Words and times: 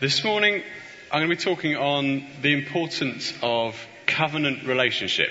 This 0.00 0.22
morning, 0.22 0.62
I'm 1.10 1.26
going 1.26 1.28
to 1.28 1.36
be 1.36 1.42
talking 1.42 1.74
on 1.74 2.24
the 2.40 2.52
importance 2.52 3.34
of 3.42 3.84
covenant 4.06 4.62
relationship, 4.64 5.30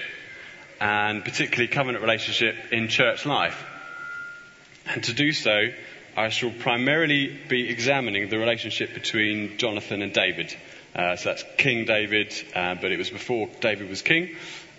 and 0.81 1.23
particularly 1.23 1.69
covenant 1.69 2.03
relationship 2.03 2.53
in 2.73 2.89
church 2.89 3.25
life. 3.25 3.63
And 4.85 5.01
to 5.05 5.13
do 5.13 5.31
so, 5.31 5.69
I 6.17 6.27
shall 6.27 6.51
primarily 6.51 7.27
be 7.47 7.69
examining 7.69 8.27
the 8.27 8.37
relationship 8.37 8.93
between 8.93 9.57
Jonathan 9.57 10.01
and 10.01 10.11
David. 10.11 10.53
Uh, 10.93 11.15
so 11.15 11.29
that's 11.29 11.45
King 11.57 11.85
David, 11.85 12.33
uh, 12.53 12.75
but 12.75 12.91
it 12.91 12.97
was 12.97 13.09
before 13.09 13.47
David 13.61 13.87
was 13.87 14.01
king, 14.01 14.35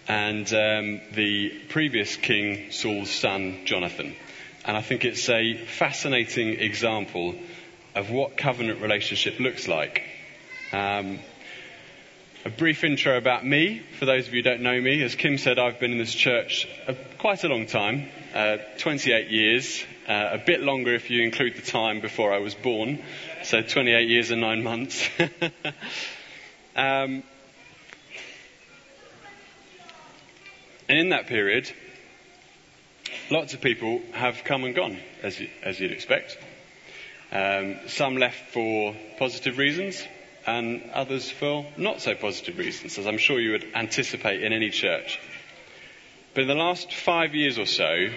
and 0.07 0.47
um, 0.53 1.01
the 1.13 1.49
previous 1.71 2.15
king, 2.15 2.73
Saul's 2.73 3.11
son, 3.11 3.65
Jonathan. 3.65 4.15
And 4.67 4.77
I 4.77 4.83
think 4.83 5.07
it's 5.07 5.31
a 5.31 5.55
fascinating 5.55 6.61
example 6.61 7.37
of 7.95 8.11
what 8.11 8.37
covenant 8.37 8.81
relationship 8.81 9.41
looks 9.41 9.69
like. 9.69 10.03
Um, 10.73 11.19
a 12.45 12.51
brief 12.51 12.85
intro 12.85 13.19
about 13.19 13.45
me, 13.45 13.83
for 13.99 14.07
those 14.07 14.29
of 14.29 14.35
you 14.35 14.43
who 14.43 14.51
don't 14.51 14.63
know 14.63 14.81
me. 14.81 15.03
As 15.03 15.15
Kim 15.15 15.39
said, 15.39 15.59
I've 15.59 15.81
been 15.81 15.93
in 15.93 15.99
this 15.99 16.15
church 16.15 16.69
a, 16.87 16.95
quite 17.19 17.45
a 17.45 17.49
long 17.49 17.67
time, 17.67 18.09
uh, 18.35 18.59
28 18.79 19.29
years, 19.29 19.85
uh, 20.09 20.31
a 20.33 20.39
bit 20.39 20.63
longer 20.63 20.95
if 20.95 21.11
you 21.11 21.23
include 21.23 21.57
the 21.57 21.63
time 21.63 22.01
before 22.01 22.33
I 22.33 22.39
was 22.39 22.55
born, 22.55 23.03
so 23.43 23.61
28 23.61 24.09
years 24.09 24.31
and 24.31 24.41
nine 24.41 24.63
months. 24.63 25.09
um, 26.77 27.23
and 30.89 30.99
in 30.99 31.09
that 31.11 31.27
period, 31.27 31.71
lots 33.31 33.53
of 33.53 33.61
people 33.61 34.01
have 34.13 34.45
come 34.45 34.65
and 34.65 34.75
gone, 34.75 34.99
as, 35.23 35.39
you, 35.41 35.51
as 35.63 35.81
you'd 35.81 35.93
expect. 35.93 36.39
Um, 37.31 37.77
some 37.89 38.17
left 38.17 38.53
for 38.53 38.97
positive 39.19 39.59
reasons, 39.59 40.03
and 40.47 40.91
others 40.95 41.31
for 41.31 41.67
not 41.77 42.01
so 42.01 42.15
positive 42.15 42.57
reasons, 42.57 42.99
as 42.99 43.07
I'm 43.07 43.19
sure 43.19 43.39
you 43.39 43.53
would 43.53 43.67
anticipate 43.75 44.43
in 44.43 44.53
any 44.53 44.71
church. 44.71 45.21
But 46.33 46.43
in 46.43 46.49
the 46.49 46.55
last 46.55 46.93
five 46.93 47.35
years 47.35 47.59
or 47.59 47.67
so, 47.67 48.09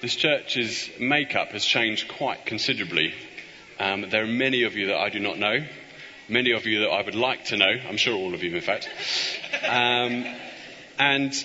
this 0.00 0.16
church's 0.16 0.88
makeup 0.98 1.48
has 1.48 1.64
changed 1.64 2.08
quite 2.08 2.46
considerably. 2.46 3.12
Um, 3.78 4.08
there 4.08 4.22
are 4.22 4.26
many 4.26 4.62
of 4.62 4.76
you 4.76 4.86
that 4.86 4.96
I 4.96 5.10
do 5.10 5.18
not 5.18 5.38
know, 5.38 5.58
many 6.28 6.52
of 6.52 6.64
you 6.64 6.80
that 6.80 6.90
I 6.90 7.02
would 7.02 7.14
like 7.14 7.46
to 7.46 7.56
know, 7.56 7.72
I'm 7.88 7.96
sure 7.96 8.14
all 8.14 8.32
of 8.32 8.42
you, 8.42 8.54
in 8.54 8.62
fact. 8.62 8.88
Um, 9.68 10.24
and 10.98 11.44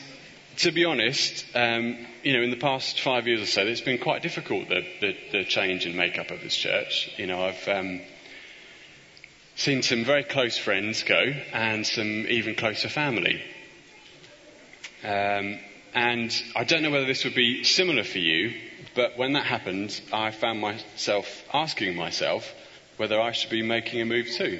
to 0.59 0.71
be 0.71 0.83
honest, 0.83 1.45
um, 1.55 1.97
you 2.21 2.33
know, 2.33 2.41
in 2.41 2.49
the 2.49 2.57
past 2.57 2.99
five 2.99 3.27
years 3.27 3.41
or 3.41 3.45
so, 3.45 3.61
it's 3.61 3.81
been 3.81 3.97
quite 3.97 4.21
difficult, 4.21 4.67
the, 4.67 4.85
the, 4.99 5.15
the 5.31 5.43
change 5.45 5.85
in 5.85 5.95
makeup 5.95 6.31
of 6.31 6.41
this 6.41 6.55
church. 6.55 7.09
You 7.17 7.27
know, 7.27 7.45
I've 7.45 7.67
um, 7.67 8.01
seen 9.55 9.83
some 9.83 10.03
very 10.03 10.23
close 10.23 10.57
friends 10.57 11.03
go 11.03 11.33
and 11.53 11.87
some 11.87 12.25
even 12.27 12.55
closer 12.55 12.89
family. 12.89 13.41
Um, 15.01 15.59
and 15.93 16.43
I 16.57 16.65
don't 16.65 16.83
know 16.83 16.91
whether 16.91 17.05
this 17.05 17.23
would 17.23 17.35
be 17.35 17.63
similar 17.63 18.03
for 18.03 18.19
you, 18.19 18.53
but 18.95 19.17
when 19.17 19.33
that 19.33 19.45
happened, 19.45 19.99
I 20.11 20.31
found 20.31 20.59
myself 20.59 21.25
asking 21.53 21.95
myself 21.95 22.53
whether 22.97 23.19
I 23.19 23.31
should 23.31 23.49
be 23.49 23.61
making 23.61 24.01
a 24.01 24.05
move 24.05 24.27
too. 24.29 24.59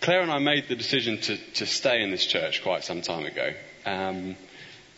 Claire 0.00 0.22
and 0.22 0.32
I 0.32 0.38
made 0.38 0.66
the 0.68 0.76
decision 0.76 1.18
to, 1.18 1.36
to 1.36 1.66
stay 1.66 2.02
in 2.02 2.10
this 2.10 2.24
church 2.24 2.62
quite 2.62 2.84
some 2.84 3.02
time 3.02 3.26
ago. 3.26 3.52
Um, 3.84 4.34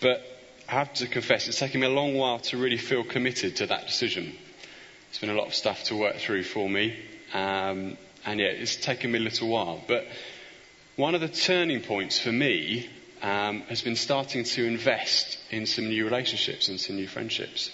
but 0.01 0.23
I 0.69 0.73
have 0.75 0.95
to 0.95 1.09
confess, 1.09 1.49
it's 1.49 1.59
taken 1.59 1.81
me 1.81 1.89
a 1.89 1.91
long 1.91 2.15
while 2.15 2.39
to 2.39 2.57
really 2.57 2.77
feel 2.77 3.03
committed 3.03 3.57
to 3.57 3.67
that 3.67 3.87
decision. 3.87 4.33
It's 5.11 5.19
been 5.19 5.31
a 5.31 5.35
lot 5.35 5.49
of 5.49 5.55
stuff 5.55 5.83
to 5.85 5.97
work 5.97 6.17
through 6.17 6.45
for 6.45 6.71
me, 6.71 6.97
um, 7.35 7.99
and 8.25 8.39
yeah, 8.39 8.47
it's 8.47 8.77
taken 8.77 9.11
me 9.11 9.19
a 9.19 9.23
little 9.23 9.49
while. 9.49 9.83
But 9.89 10.07
one 10.95 11.17
of 11.17 11.21
the 11.21 11.29
turning 11.29 11.83
points 11.83 12.21
for 12.21 12.31
me 12.31 12.89
um, 13.23 13.63
has 13.63 13.83
been 13.83 13.97
starting 13.97 14.45
to 14.45 14.65
invest 14.65 15.37
in 15.51 15.67
some 15.67 15.89
new 15.89 16.05
relationships 16.05 16.69
and 16.69 16.79
some 16.81 16.95
new 16.95 17.09
friendships. 17.09 17.73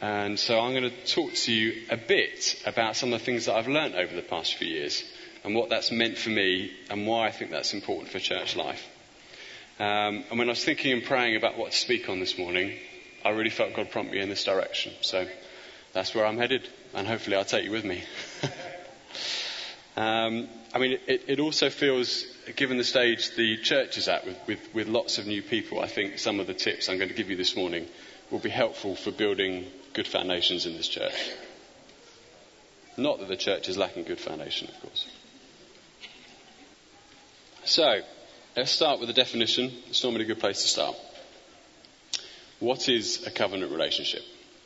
And 0.00 0.36
so 0.38 0.58
I'm 0.58 0.72
going 0.72 0.90
to 0.90 1.06
talk 1.06 1.32
to 1.32 1.52
you 1.52 1.86
a 1.90 1.96
bit 1.96 2.60
about 2.66 2.96
some 2.96 3.12
of 3.12 3.20
the 3.20 3.24
things 3.24 3.46
that 3.46 3.54
I've 3.54 3.68
learned 3.68 3.94
over 3.94 4.16
the 4.16 4.22
past 4.22 4.54
few 4.56 4.66
years 4.66 5.04
and 5.44 5.54
what 5.54 5.70
that's 5.70 5.90
meant 5.90 6.18
for 6.18 6.30
me 6.30 6.72
and 6.90 7.06
why 7.06 7.26
I 7.26 7.30
think 7.30 7.50
that's 7.50 7.74
important 7.74 8.10
for 8.10 8.18
church 8.18 8.56
life. 8.56 8.86
Um, 9.78 10.24
and 10.28 10.38
when 10.38 10.48
I 10.48 10.52
was 10.52 10.64
thinking 10.64 10.92
and 10.92 11.02
praying 11.02 11.36
about 11.36 11.56
what 11.56 11.72
to 11.72 11.76
speak 11.76 12.08
on 12.08 12.20
this 12.20 12.36
morning, 12.36 12.76
I 13.24 13.30
really 13.30 13.50
felt 13.50 13.74
God 13.74 13.90
prompt 13.90 14.12
me 14.12 14.20
in 14.20 14.28
this 14.28 14.44
direction. 14.44 14.92
So 15.00 15.26
that's 15.92 16.14
where 16.14 16.26
I'm 16.26 16.36
headed, 16.36 16.68
and 16.94 17.06
hopefully 17.06 17.36
I'll 17.36 17.44
take 17.44 17.64
you 17.64 17.70
with 17.70 17.84
me. 17.84 18.04
um, 19.96 20.48
I 20.74 20.78
mean, 20.78 20.98
it, 21.06 21.24
it, 21.26 21.40
also 21.40 21.70
feels, 21.70 22.24
given 22.56 22.76
the 22.76 22.84
stage 22.84 23.34
the 23.36 23.56
church 23.56 23.96
is 23.96 24.08
at 24.08 24.26
with, 24.26 24.36
with, 24.46 24.74
with 24.74 24.88
lots 24.88 25.18
of 25.18 25.26
new 25.26 25.42
people, 25.42 25.80
I 25.80 25.86
think 25.86 26.18
some 26.18 26.40
of 26.40 26.46
the 26.46 26.54
tips 26.54 26.88
I'm 26.88 26.98
going 26.98 27.08
to 27.08 27.14
give 27.14 27.30
you 27.30 27.36
this 27.36 27.56
morning 27.56 27.86
will 28.30 28.38
be 28.38 28.50
helpful 28.50 28.94
for 28.94 29.10
building 29.10 29.66
good 29.94 30.06
foundations 30.06 30.66
in 30.66 30.76
this 30.76 30.88
church. 30.88 31.30
Not 32.96 33.18
that 33.20 33.28
the 33.28 33.36
church 33.36 33.68
is 33.68 33.76
lacking 33.76 34.04
good 34.04 34.20
foundation, 34.20 34.68
of 34.68 34.80
course. 34.82 35.06
So, 37.70 38.00
Let's 38.56 38.72
start 38.72 38.98
with 38.98 39.08
a 39.08 39.12
definition. 39.12 39.70
It's 39.88 40.02
normally 40.02 40.24
a 40.24 40.26
good 40.26 40.40
place 40.40 40.62
to 40.62 40.68
start. 40.68 40.96
What 42.58 42.88
is 42.88 43.24
a 43.24 43.30
covenant 43.30 43.70
relationship? 43.70 44.22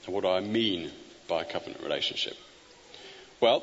And 0.06 0.14
what 0.14 0.22
do 0.22 0.30
I 0.30 0.40
mean 0.40 0.90
by 1.28 1.42
a 1.42 1.44
covenant 1.44 1.82
relationship? 1.82 2.34
Well, 3.42 3.62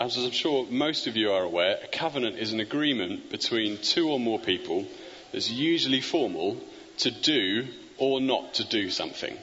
as 0.00 0.16
I'm 0.16 0.30
sure 0.30 0.66
most 0.70 1.06
of 1.06 1.14
you 1.14 1.30
are 1.32 1.42
aware, 1.42 1.78
a 1.84 1.88
covenant 1.88 2.38
is 2.38 2.54
an 2.54 2.60
agreement 2.60 3.30
between 3.30 3.76
two 3.82 4.08
or 4.08 4.18
more 4.18 4.38
people 4.38 4.86
that's 5.30 5.50
usually 5.50 6.00
formal 6.00 6.56
to 6.98 7.10
do 7.10 7.66
or 7.98 8.18
not 8.18 8.54
to 8.54 8.64
do 8.64 8.88
something. 8.88 9.36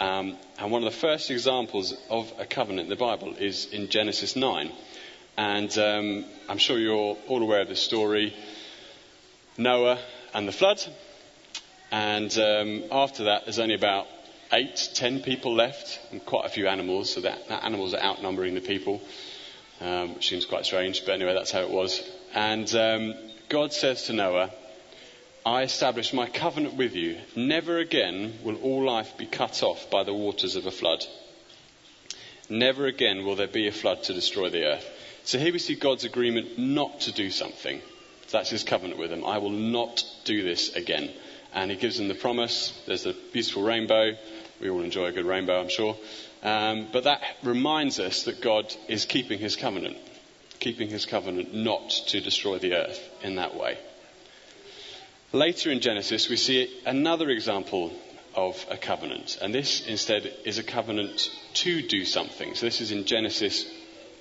Um, 0.00 0.36
and 0.58 0.70
one 0.70 0.84
of 0.84 0.92
the 0.92 0.98
first 0.98 1.30
examples 1.30 1.94
of 2.10 2.30
a 2.38 2.44
covenant 2.44 2.86
in 2.86 2.90
the 2.90 2.96
Bible 2.96 3.36
is 3.38 3.72
in 3.72 3.88
Genesis 3.88 4.36
9. 4.36 4.70
And 5.36 5.76
um, 5.78 6.24
I'm 6.48 6.58
sure 6.58 6.78
you're 6.78 7.16
all 7.28 7.42
aware 7.42 7.62
of 7.62 7.68
the 7.68 7.76
story. 7.76 8.34
Noah 9.58 9.98
and 10.32 10.46
the 10.46 10.52
flood. 10.52 10.82
And 11.90 12.36
um, 12.38 12.84
after 12.90 13.24
that, 13.24 13.44
there's 13.44 13.58
only 13.58 13.74
about 13.74 14.06
eight, 14.52 14.90
ten 14.94 15.20
people 15.20 15.54
left, 15.54 16.00
and 16.10 16.24
quite 16.24 16.46
a 16.46 16.48
few 16.48 16.68
animals. 16.68 17.12
So 17.12 17.20
that, 17.22 17.48
that 17.48 17.64
animals 17.64 17.94
are 17.94 18.02
outnumbering 18.02 18.54
the 18.54 18.60
people, 18.60 19.00
um, 19.80 20.14
which 20.14 20.28
seems 20.28 20.44
quite 20.44 20.66
strange. 20.66 21.04
But 21.04 21.12
anyway, 21.12 21.34
that's 21.34 21.52
how 21.52 21.60
it 21.60 21.70
was. 21.70 22.02
And 22.34 22.72
um, 22.74 23.14
God 23.48 23.72
says 23.72 24.04
to 24.04 24.12
Noah, 24.12 24.50
I 25.46 25.62
establish 25.62 26.12
my 26.12 26.26
covenant 26.26 26.74
with 26.74 26.94
you. 26.94 27.18
Never 27.36 27.78
again 27.78 28.38
will 28.42 28.56
all 28.56 28.84
life 28.84 29.18
be 29.18 29.26
cut 29.26 29.62
off 29.62 29.90
by 29.90 30.02
the 30.02 30.14
waters 30.14 30.56
of 30.56 30.66
a 30.66 30.70
flood. 30.70 31.04
Never 32.48 32.86
again 32.86 33.24
will 33.24 33.36
there 33.36 33.46
be 33.46 33.68
a 33.68 33.72
flood 33.72 34.04
to 34.04 34.14
destroy 34.14 34.48
the 34.48 34.64
earth. 34.64 34.90
So 35.24 35.38
here 35.38 35.54
we 35.54 35.58
see 35.58 35.74
God's 35.74 36.04
agreement 36.04 36.58
not 36.58 37.00
to 37.02 37.12
do 37.12 37.30
something. 37.30 37.80
That's 38.30 38.50
his 38.50 38.62
covenant 38.62 39.00
with 39.00 39.08
them. 39.08 39.24
I 39.24 39.38
will 39.38 39.50
not 39.50 40.04
do 40.24 40.42
this 40.42 40.74
again. 40.74 41.10
And 41.54 41.70
he 41.70 41.78
gives 41.78 41.96
them 41.96 42.08
the 42.08 42.14
promise. 42.14 42.78
There's 42.86 43.06
a 43.06 43.14
beautiful 43.32 43.62
rainbow. 43.62 44.16
We 44.60 44.68
all 44.68 44.82
enjoy 44.82 45.06
a 45.06 45.12
good 45.12 45.24
rainbow, 45.24 45.58
I'm 45.60 45.70
sure. 45.70 45.96
Um, 46.42 46.88
but 46.92 47.04
that 47.04 47.22
reminds 47.42 47.98
us 47.98 48.24
that 48.24 48.42
God 48.42 48.74
is 48.86 49.06
keeping 49.06 49.38
his 49.38 49.56
covenant, 49.56 49.96
keeping 50.60 50.88
his 50.88 51.06
covenant 51.06 51.54
not 51.54 51.88
to 52.08 52.20
destroy 52.20 52.58
the 52.58 52.74
earth 52.74 53.00
in 53.22 53.36
that 53.36 53.56
way. 53.56 53.78
Later 55.32 55.70
in 55.70 55.80
Genesis, 55.80 56.28
we 56.28 56.36
see 56.36 56.70
another 56.84 57.30
example 57.30 57.92
of 58.34 58.62
a 58.70 58.76
covenant. 58.76 59.38
And 59.40 59.54
this 59.54 59.86
instead 59.86 60.30
is 60.44 60.58
a 60.58 60.62
covenant 60.62 61.30
to 61.54 61.80
do 61.80 62.04
something. 62.04 62.54
So 62.54 62.66
this 62.66 62.82
is 62.82 62.92
in 62.92 63.06
Genesis 63.06 63.64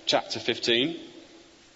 chapter 0.05 0.39
15. 0.39 0.99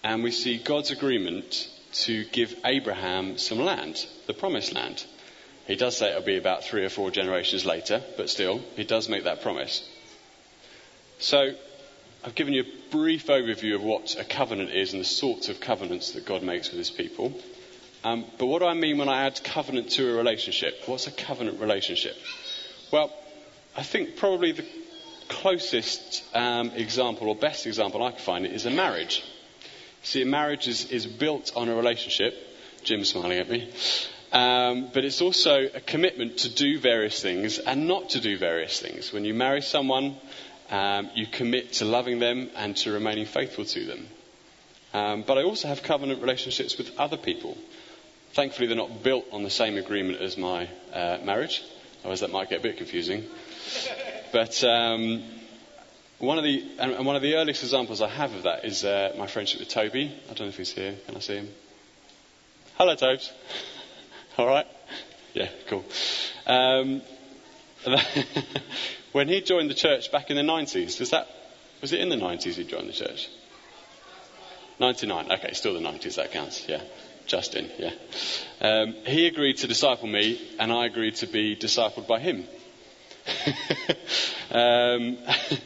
And 0.04 0.22
we 0.22 0.30
see 0.30 0.58
God's 0.58 0.90
agreement 0.90 1.68
to 1.92 2.24
give 2.26 2.54
Abraham 2.64 3.38
some 3.38 3.58
land, 3.58 4.06
the 4.26 4.34
promised 4.34 4.72
land. 4.74 5.04
He 5.66 5.76
does 5.76 5.96
say 5.96 6.10
it'll 6.10 6.22
be 6.22 6.38
about 6.38 6.64
three 6.64 6.84
or 6.84 6.88
four 6.88 7.10
generations 7.10 7.66
later, 7.66 8.02
but 8.16 8.30
still, 8.30 8.60
he 8.76 8.84
does 8.84 9.08
make 9.08 9.24
that 9.24 9.42
promise. 9.42 9.86
So, 11.18 11.54
I've 12.24 12.34
given 12.34 12.54
you 12.54 12.62
a 12.62 12.90
brief 12.90 13.26
overview 13.26 13.74
of 13.74 13.82
what 13.82 14.16
a 14.18 14.24
covenant 14.24 14.70
is 14.70 14.92
and 14.92 15.00
the 15.00 15.06
sorts 15.06 15.48
of 15.48 15.60
covenants 15.60 16.12
that 16.12 16.26
God 16.26 16.42
makes 16.42 16.70
with 16.70 16.78
his 16.78 16.90
people. 16.90 17.32
Um, 18.04 18.24
but 18.38 18.46
what 18.46 18.60
do 18.60 18.66
I 18.66 18.74
mean 18.74 18.98
when 18.98 19.08
I 19.08 19.26
add 19.26 19.42
covenant 19.42 19.90
to 19.92 20.10
a 20.10 20.16
relationship? 20.16 20.74
What's 20.86 21.06
a 21.06 21.10
covenant 21.10 21.60
relationship? 21.60 22.16
Well, 22.90 23.12
I 23.76 23.82
think 23.82 24.16
probably 24.16 24.52
the 24.52 24.64
closest 25.28 26.24
um, 26.34 26.70
example 26.70 27.28
or 27.28 27.36
best 27.36 27.66
example 27.66 28.02
I 28.02 28.10
can 28.10 28.20
find 28.20 28.46
is 28.46 28.66
a 28.66 28.70
marriage. 28.70 29.22
See, 30.02 30.22
a 30.22 30.26
marriage 30.26 30.68
is, 30.68 30.90
is 30.90 31.06
built 31.06 31.52
on 31.56 31.68
a 31.68 31.74
relationship. 31.74 32.34
Jim's 32.84 33.10
smiling 33.10 33.38
at 33.38 33.48
me. 33.48 33.70
Um, 34.32 34.90
but 34.92 35.04
it's 35.04 35.22
also 35.22 35.68
a 35.74 35.80
commitment 35.80 36.38
to 36.38 36.48
do 36.54 36.78
various 36.78 37.20
things 37.22 37.58
and 37.58 37.88
not 37.88 38.10
to 38.10 38.20
do 38.20 38.36
various 38.36 38.78
things. 38.78 39.12
When 39.12 39.24
you 39.24 39.34
marry 39.34 39.62
someone, 39.62 40.16
um, 40.70 41.10
you 41.14 41.26
commit 41.26 41.74
to 41.74 41.84
loving 41.84 42.18
them 42.18 42.50
and 42.56 42.76
to 42.78 42.92
remaining 42.92 43.26
faithful 43.26 43.64
to 43.64 43.84
them. 43.86 44.06
Um, 44.92 45.24
but 45.26 45.38
I 45.38 45.42
also 45.42 45.68
have 45.68 45.82
covenant 45.82 46.20
relationships 46.20 46.76
with 46.78 46.98
other 46.98 47.16
people. 47.16 47.56
Thankfully, 48.32 48.66
they're 48.66 48.76
not 48.76 49.02
built 49.02 49.26
on 49.32 49.42
the 49.42 49.50
same 49.50 49.76
agreement 49.76 50.20
as 50.20 50.36
my 50.36 50.68
uh, 50.92 51.18
marriage, 51.24 51.62
otherwise 52.00 52.20
that 52.20 52.30
might 52.30 52.50
get 52.50 52.60
a 52.60 52.62
bit 52.62 52.76
confusing. 52.76 53.24
But 54.32 54.62
um, 54.64 55.22
one 56.18 56.38
of 56.38 56.44
the 56.44 56.64
and 56.78 57.06
one 57.06 57.16
of 57.16 57.22
the 57.22 57.36
earliest 57.36 57.62
examples 57.62 58.02
I 58.02 58.08
have 58.08 58.34
of 58.34 58.42
that 58.44 58.64
is 58.64 58.84
uh, 58.84 59.14
my 59.18 59.26
friendship 59.26 59.60
with 59.60 59.68
Toby. 59.68 60.12
I 60.24 60.28
don't 60.28 60.40
know 60.40 60.46
if 60.46 60.56
he's 60.56 60.72
here. 60.72 60.94
Can 61.06 61.16
I 61.16 61.20
see 61.20 61.36
him? 61.36 61.48
Hello, 62.76 62.94
Tobes. 62.94 63.32
All 64.38 64.46
right. 64.46 64.66
Yeah, 65.34 65.48
cool. 65.66 65.84
Um, 66.46 67.02
when 69.12 69.28
he 69.28 69.40
joined 69.40 69.70
the 69.70 69.74
church 69.74 70.10
back 70.12 70.30
in 70.30 70.36
the 70.36 70.42
90s, 70.42 71.00
was 71.00 71.10
that 71.10 71.28
was 71.80 71.92
it 71.92 72.00
in 72.00 72.08
the 72.08 72.16
90s 72.16 72.54
he 72.54 72.64
joined 72.64 72.88
the 72.88 72.92
church? 72.92 73.28
99. 74.80 75.32
Okay, 75.32 75.52
still 75.54 75.74
the 75.74 75.80
90s. 75.80 76.16
That 76.16 76.32
counts. 76.32 76.68
Yeah. 76.68 76.82
Justin, 77.26 77.70
yeah. 77.78 77.90
Um, 78.60 78.94
he 79.06 79.26
agreed 79.26 79.58
to 79.58 79.66
disciple 79.66 80.08
me, 80.08 80.40
and 80.58 80.72
I 80.72 80.86
agreed 80.86 81.16
to 81.16 81.26
be 81.26 81.54
discipled 81.54 82.06
by 82.06 82.20
him. 82.20 82.44
um, 84.50 85.18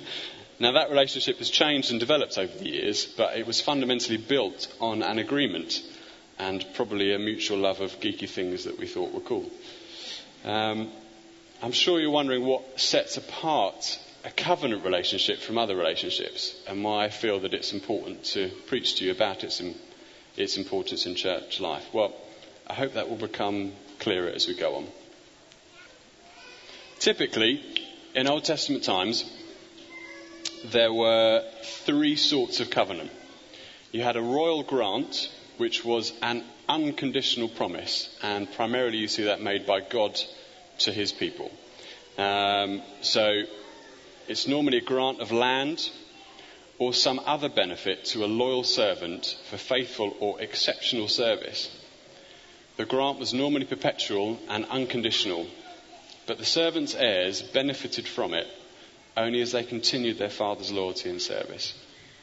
now, 0.61 0.73
that 0.73 0.91
relationship 0.91 1.39
has 1.39 1.51
changed 1.51 1.91
and 1.91 2.01
developed 2.01 2.39
over 2.39 2.57
the 2.59 2.69
years, 2.69 3.07
but 3.07 3.37
it 3.37 3.47
was 3.47 3.61
fundamentally 3.61 4.17
built 4.17 4.73
on 4.81 5.03
an 5.03 5.19
agreement 5.19 5.83
and 6.39 6.65
probably 6.75 7.15
a 7.15 7.19
mutual 7.19 7.59
love 7.59 7.81
of 7.81 8.01
geeky 8.01 8.29
things 8.29 8.65
that 8.65 8.79
we 8.79 8.87
thought 8.87 9.13
were 9.13 9.21
cool. 9.21 9.51
Um, 10.45 10.91
I'm 11.63 11.73
sure 11.73 12.01
you're 12.01 12.11
wondering 12.11 12.45
what 12.45 12.81
sets 12.81 13.17
apart 13.17 13.99
a 14.25 14.31
covenant 14.31 14.85
relationship 14.85 15.39
from 15.39 15.59
other 15.59 15.77
relationships 15.77 16.55
and 16.69 16.83
why 16.83 17.05
I 17.05 17.09
feel 17.09 17.41
that 17.41 17.55
it's 17.55 17.73
important 17.73 18.25
to 18.27 18.49
preach 18.67 18.97
to 18.97 19.05
you 19.05 19.11
about 19.13 19.45
its, 19.45 19.63
its 20.37 20.57
importance 20.57 21.07
in 21.07 21.15
church 21.15 21.61
life. 21.61 21.87
Well, 21.93 22.15
I 22.67 22.75
hope 22.75 22.95
that 22.95 23.09
will 23.09 23.17
become 23.17 23.73
clearer 23.99 24.29
as 24.29 24.47
we 24.47 24.57
go 24.57 24.77
on. 24.77 24.87
Typically, 27.03 27.61
in 28.15 28.29
Old 28.29 28.45
Testament 28.45 28.85
times, 28.85 29.25
there 30.67 30.93
were 30.93 31.43
three 31.85 32.15
sorts 32.15 32.61
of 32.61 32.71
covenant. 32.71 33.11
You 33.91 34.03
had 34.03 34.15
a 34.15 34.23
royal 34.23 34.63
grant, 34.63 35.29
which 35.57 35.85
was 35.85 36.13
an 36.23 36.45
unconditional 36.69 37.49
promise, 37.49 38.09
and 38.23 38.53
primarily 38.53 38.99
you 38.99 39.09
see 39.09 39.25
that 39.25 39.43
made 39.43 39.67
by 39.67 39.81
God 39.81 40.17
to 40.79 40.93
his 40.93 41.11
people. 41.11 41.51
Um, 42.19 42.83
so 43.01 43.43
it's 44.29 44.47
normally 44.47 44.79
a 44.79 44.83
grant 44.83 45.21
of 45.21 45.33
land 45.33 45.91
or 46.79 46.95
some 46.95 47.21
other 47.27 47.49
benefit 47.49 48.05
to 48.13 48.25
a 48.25 48.27
loyal 48.27 48.63
servant 48.63 49.37
for 49.51 49.57
faithful 49.57 50.17
or 50.21 50.41
exceptional 50.41 51.09
service. 51.09 51.69
The 52.77 52.87
grant 52.87 53.19
was 53.19 53.35
normally 53.35 53.65
perpetual 53.67 54.39
and 54.49 54.67
unconditional, 54.67 55.49
but 56.27 56.39
the 56.39 56.45
servant's 56.45 56.95
heirs 56.95 57.43
benefited 57.43 58.07
from 58.07 58.35
it 58.35 58.47
only 59.17 59.41
as 59.41 59.53
they 59.53 59.63
continued 59.65 60.19
their 60.19 60.31
father's 60.31 60.73
loyalty 60.73 61.11
and 61.11 61.21
service. 61.21 61.75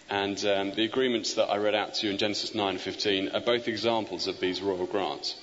And 0.10 0.44
um, 0.46 0.72
the 0.74 0.86
agreements 0.86 1.36
that 1.36 1.50
I 1.50 1.58
read 1.58 1.76
out 1.76 1.94
to 1.96 2.08
you 2.08 2.12
in 2.12 2.18
Genesis 2.18 2.56
9 2.56 2.68
and 2.68 2.82
15 2.82 3.30
are 3.30 3.42
both 3.42 3.68
examples 3.68 4.28
of 4.28 4.40
these 4.40 4.62
royal 4.62 4.88
grants. 4.88 5.36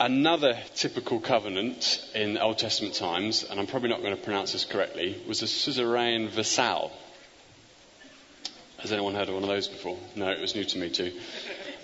Another 0.00 0.58
typical 0.74 1.20
covenant 1.20 2.04
in 2.12 2.36
Old 2.36 2.58
Testament 2.58 2.94
times, 2.94 3.44
and 3.44 3.60
I'm 3.60 3.68
probably 3.68 3.88
not 3.88 4.02
going 4.02 4.16
to 4.16 4.22
pronounce 4.22 4.50
this 4.52 4.64
correctly, 4.64 5.16
was 5.28 5.42
a 5.42 5.46
suzerain 5.46 6.28
vassal. 6.28 6.90
Has 8.78 8.90
anyone 8.90 9.14
heard 9.14 9.28
of 9.28 9.34
one 9.34 9.44
of 9.44 9.48
those 9.48 9.68
before? 9.68 9.96
No, 10.16 10.28
it 10.30 10.40
was 10.40 10.56
new 10.56 10.64
to 10.64 10.78
me 10.78 10.90
too. 10.90 11.12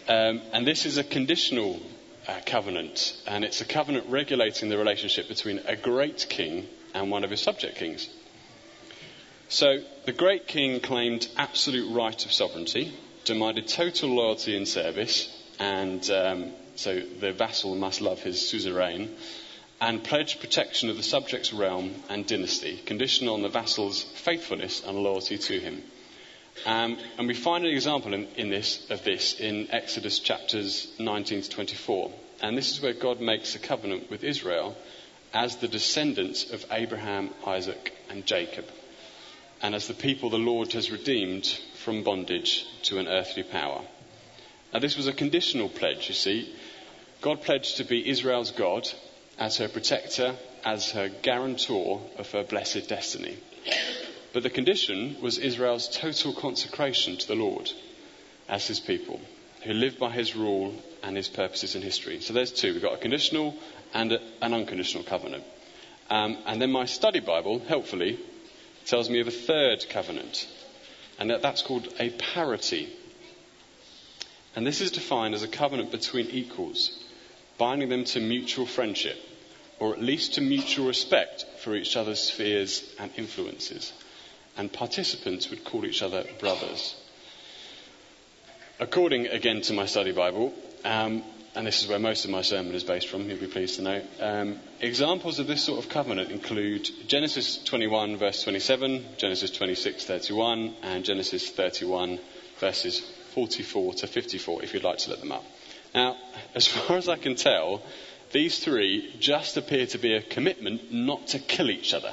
Um, 0.08 0.40
and 0.52 0.67
this 0.67 0.85
is 0.85 0.99
a 0.99 1.05
conditional 1.05 1.81
uh, 2.29 2.41
covenant, 2.45 3.17
and 3.27 3.43
it's 3.43 3.61
a 3.63 3.65
covenant 3.65 4.07
regulating 4.09 4.69
the 4.69 4.79
relationship 4.79 5.29
between 5.29 5.61
a 5.67 5.75
great 5.75 6.27
king 6.29 6.67
and 6.95 7.11
one 7.11 7.25
of 7.25 7.31
his 7.31 7.41
subject 7.41 7.77
kings. 7.77 8.09
So 9.49 9.79
the 10.05 10.13
great 10.13 10.47
king 10.47 10.81
claimed 10.81 11.27
absolute 11.39 11.91
right 11.95 12.25
of 12.25 12.33
sovereignty, 12.33 12.93
demanded 13.25 13.67
total 13.67 14.11
loyalty 14.11 14.57
and 14.57 14.69
service, 14.69 15.35
and 15.59 16.09
um, 16.11 16.53
so 16.77 17.01
the 17.01 17.33
vassal 17.33 17.75
must 17.75 18.03
love 18.03 18.21
his 18.21 18.47
suzerain, 18.47 19.17
and 19.81 20.05
pledged 20.05 20.41
protection 20.41 20.91
of 20.91 20.97
the 20.97 21.03
subject's 21.03 21.53
realm 21.53 21.95
and 22.11 22.27
dynasty, 22.27 22.77
conditional 22.85 23.35
on 23.35 23.43
the 23.43 23.49
vassal's 23.49 24.03
faithfulness 24.03 24.83
and 24.85 24.99
loyalty 24.99 25.39
to 25.39 25.59
him. 25.59 25.83
Um, 26.67 26.99
and 27.19 27.27
we 27.27 27.35
find 27.35 27.65
an 27.65 27.73
example 27.73 28.15
in, 28.15 28.27
in 28.37 28.51
this, 28.51 28.91
of 28.91 29.05
this 29.05 29.39
in 29.41 29.71
Exodus 29.71 30.19
chapters 30.19 30.89
19 30.99 31.43
to 31.43 31.51
24. 31.51 32.13
And 32.43 32.57
this 32.57 32.73
is 32.73 32.81
where 32.81 32.93
God 32.93 33.21
makes 33.21 33.55
a 33.55 33.59
covenant 33.59 34.11
with 34.11 34.25
Israel 34.25 34.77
as 35.35 35.57
the 35.57 35.69
descendants 35.69 36.51
of 36.51 36.65
Abraham, 36.71 37.31
Isaac, 37.47 37.93
and 38.09 38.25
Jacob 38.25 38.65
and 39.63 39.75
as 39.75 39.89
the 39.89 39.95
people 39.95 40.31
the 40.31 40.39
Lord 40.39 40.73
has 40.73 40.91
redeemed 40.91 41.47
from 41.75 42.05
bondage 42.05 42.67
to 42.85 42.99
an 42.99 43.09
earthly 43.09 43.43
power. 43.43 43.83
Now, 44.73 44.81
this 44.81 44.97
was 44.97 45.07
a 45.07 45.13
conditional 45.13 45.69
pledge, 45.69 46.09
you 46.09 46.15
see. 46.15 46.55
God 47.21 47.43
pledged 47.43 47.79
to 47.79 47.85
be 47.85 48.09
Israel's 48.09 48.53
God 48.53 48.89
as 49.39 49.57
her 49.57 49.69
protector, 49.69 50.37
as 50.65 50.93
her 50.93 51.09
guarantor 51.09 52.01
of 52.19 52.31
her 52.33 52.45
blessed 52.45 52.89
destiny. 52.89 53.39
But 54.33 54.43
the 54.43 54.51
condition 54.51 55.17
was 55.21 55.39
Israel's 55.39 55.89
total 55.89 56.33
consecration 56.33 57.17
to 57.17 57.27
the 57.27 57.35
Lord 57.35 57.71
as 58.49 58.67
his 58.67 58.81
people, 58.81 59.21
who 59.63 59.73
live 59.73 59.99
by 59.99 60.11
his 60.11 60.37
rule 60.37 60.75
and 61.03 61.17
his 61.17 61.29
purposes 61.29 61.75
in 61.75 61.83
history. 61.83 62.21
So 62.21 62.33
there's 62.33 62.53
two. 62.53 62.73
We've 62.73 62.83
got 62.83 62.95
a 62.95 62.99
conditional 62.99 63.55
and 63.95 64.13
a, 64.13 64.21
an 64.43 64.55
unconditional 64.55 65.05
covenant. 65.05 65.45
Um, 66.11 66.39
and 66.47 66.61
then 66.61 66.71
my 66.71 66.85
study 66.85 67.21
Bible, 67.21 67.59
helpfully, 67.59 68.19
tells 68.87 69.11
me 69.11 69.21
of 69.21 69.29
a 69.29 69.33
third 69.33 69.87
covenant, 69.91 70.49
and 71.19 71.31
that 71.31 71.43
that's 71.43 71.63
called 71.63 71.89
a 71.99 72.11
parity. 72.11 72.89
And 74.57 74.67
this 74.67 74.81
is 74.81 74.91
defined 74.91 75.35
as 75.35 75.43
a 75.43 75.49
covenant 75.49 75.91
between 75.91 76.29
equals, 76.31 76.99
binding 77.59 77.89
them 77.89 78.05
to 78.05 78.21
mutual 78.21 78.67
friendship, 78.67 79.19
or 79.79 79.93
at 79.93 80.03
least 80.03 80.35
to 80.35 80.41
mutual 80.41 80.87
respect 80.87 81.45
for 81.63 81.75
each 81.75 81.97
other's 81.97 82.21
spheres 82.21 82.85
and 82.99 83.11
influences. 83.17 83.93
And 84.59 84.73
participants 84.73 85.49
would 85.51 85.65
call 85.65 85.87
each 85.87 86.03
other 86.03 86.25
brothers. 86.39 86.95
According 88.81 89.29
again 89.29 89.61
to 89.62 89.73
my 89.73 89.87
study 89.87 90.12
Bible, 90.12 90.53
um, 90.85 91.23
and 91.55 91.67
this 91.67 91.83
is 91.83 91.88
where 91.88 91.99
most 91.99 92.25
of 92.25 92.31
my 92.31 92.43
sermon 92.43 92.75
is 92.75 92.85
based 92.85 93.09
from, 93.09 93.29
you'll 93.29 93.38
be 93.41 93.47
pleased 93.47 93.77
to 93.77 93.83
know. 93.83 94.03
Um, 94.21 94.61
examples 94.81 95.38
of 95.38 95.47
this 95.47 95.65
sort 95.65 95.83
of 95.83 95.91
covenant 95.91 96.31
include 96.31 96.88
Genesis 97.09 97.62
21, 97.65 98.17
verse 98.17 98.43
27, 98.45 99.05
Genesis 99.17 99.50
26, 99.50 100.05
31, 100.05 100.75
and 100.83 101.05
Genesis 101.05 101.50
31, 101.50 102.21
verses 102.61 103.00
44 103.35 103.95
to 103.95 104.07
54, 104.07 104.62
if 104.62 104.75
you'd 104.75 104.85
like 104.85 104.99
to 104.99 105.11
look 105.11 105.21
them 105.21 105.33
up. 105.33 105.45
Now, 105.95 106.17
as 106.55 106.67
far 106.67 106.97
as 106.97 107.09
I 107.09 107.17
can 107.17 107.35
tell, 107.35 107.83
these 108.31 108.59
three 108.59 109.15
just 109.19 109.57
appear 109.57 109.87
to 109.87 109.99
be 109.99 110.15
a 110.15 110.23
commitment 110.23 110.93
not 110.93 111.29
to 111.29 111.38
kill 111.38 111.71
each 111.71 111.95
other. 111.95 112.12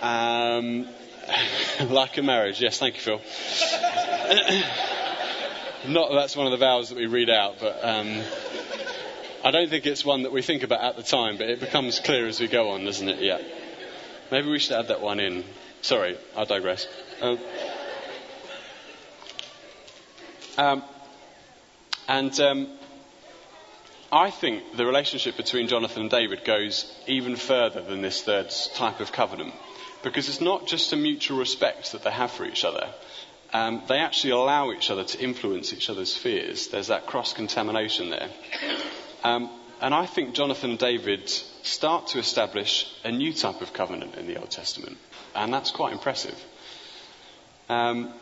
Um, 0.00 0.88
like 1.88 2.16
a 2.18 2.22
marriage, 2.22 2.60
yes, 2.60 2.78
thank 2.78 2.96
you, 2.96 3.00
Phil. 3.00 3.20
Not 5.88 6.10
that 6.10 6.14
that's 6.14 6.36
one 6.36 6.46
of 6.46 6.52
the 6.52 6.58
vows 6.58 6.90
that 6.90 6.98
we 6.98 7.06
read 7.06 7.30
out, 7.30 7.56
but 7.60 7.82
um, 7.82 8.20
I 9.42 9.50
don't 9.50 9.70
think 9.70 9.86
it's 9.86 10.04
one 10.04 10.24
that 10.24 10.32
we 10.32 10.42
think 10.42 10.62
about 10.62 10.82
at 10.82 10.96
the 10.96 11.02
time, 11.02 11.38
but 11.38 11.48
it 11.48 11.60
becomes 11.60 12.00
clear 12.00 12.26
as 12.26 12.40
we 12.40 12.48
go 12.48 12.70
on, 12.70 12.84
doesn't 12.84 13.08
it? 13.08 13.22
Yeah. 13.22 13.40
Maybe 14.30 14.50
we 14.50 14.58
should 14.58 14.78
add 14.78 14.88
that 14.88 15.00
one 15.00 15.20
in. 15.20 15.44
Sorry, 15.80 16.18
I 16.36 16.44
digress. 16.44 16.86
Um, 17.22 17.38
um, 20.58 20.82
and 22.06 22.38
um, 22.40 22.68
I 24.12 24.30
think 24.30 24.76
the 24.76 24.84
relationship 24.84 25.36
between 25.36 25.68
Jonathan 25.68 26.02
and 26.02 26.10
David 26.10 26.44
goes 26.44 26.92
even 27.06 27.36
further 27.36 27.80
than 27.80 28.02
this 28.02 28.22
third 28.22 28.52
type 28.74 29.00
of 29.00 29.12
covenant. 29.12 29.54
Because 30.02 30.28
it's 30.28 30.40
not 30.40 30.66
just 30.66 30.92
a 30.92 30.96
mutual 30.96 31.38
respect 31.38 31.92
that 31.92 32.02
they 32.02 32.10
have 32.10 32.30
for 32.30 32.44
each 32.44 32.64
other, 32.64 32.88
um, 33.52 33.82
they 33.88 33.98
actually 33.98 34.30
allow 34.30 34.72
each 34.72 34.90
other 34.90 35.04
to 35.04 35.20
influence 35.20 35.72
each 35.72 35.90
other's 35.90 36.16
fears. 36.16 36.68
There's 36.68 36.86
that 36.86 37.06
cross 37.06 37.32
contamination 37.32 38.10
there. 38.10 38.30
Um, 39.24 39.50
and 39.80 39.94
I 39.94 40.06
think 40.06 40.34
Jonathan 40.34 40.70
and 40.70 40.78
David 40.78 41.28
start 41.28 42.08
to 42.08 42.18
establish 42.18 42.86
a 43.04 43.10
new 43.10 43.32
type 43.32 43.60
of 43.60 43.72
covenant 43.72 44.16
in 44.16 44.26
the 44.26 44.38
Old 44.38 44.50
Testament. 44.50 44.98
And 45.34 45.52
that's 45.52 45.70
quite 45.70 45.92
impressive. 45.92 46.38
Um, 47.68 48.12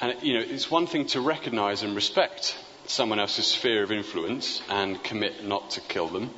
and, 0.00 0.22
you 0.22 0.34
know, 0.34 0.40
it's 0.40 0.70
one 0.70 0.86
thing 0.86 1.06
to 1.08 1.20
recognize 1.20 1.82
and 1.82 1.94
respect 1.94 2.56
someone 2.86 3.18
else's 3.18 3.46
sphere 3.46 3.82
of 3.82 3.92
influence 3.92 4.62
and 4.68 5.02
commit 5.02 5.44
not 5.44 5.70
to 5.72 5.80
kill 5.80 6.08
them. 6.08 6.30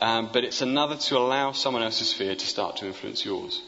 Um, 0.00 0.30
but 0.32 0.44
it's 0.44 0.62
another 0.62 0.96
to 0.96 1.18
allow 1.18 1.52
someone 1.52 1.82
else's 1.82 2.12
fear 2.12 2.34
to 2.34 2.46
start 2.46 2.76
to 2.78 2.86
influence 2.86 3.24
yours. 3.24 3.60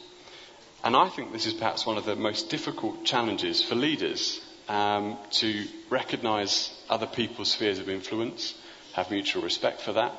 And 0.83 0.95
I 0.95 1.09
think 1.09 1.31
this 1.31 1.45
is 1.45 1.53
perhaps 1.53 1.85
one 1.85 1.97
of 1.97 2.05
the 2.05 2.15
most 2.15 2.49
difficult 2.49 3.05
challenges 3.05 3.61
for 3.63 3.75
leaders 3.75 4.41
um, 4.67 5.17
to 5.31 5.65
recognize 5.89 6.71
other 6.89 7.05
people's 7.05 7.51
spheres 7.51 7.77
of 7.79 7.89
influence, 7.89 8.55
have 8.93 9.11
mutual 9.11 9.43
respect 9.43 9.81
for 9.81 9.93
that, 9.93 10.11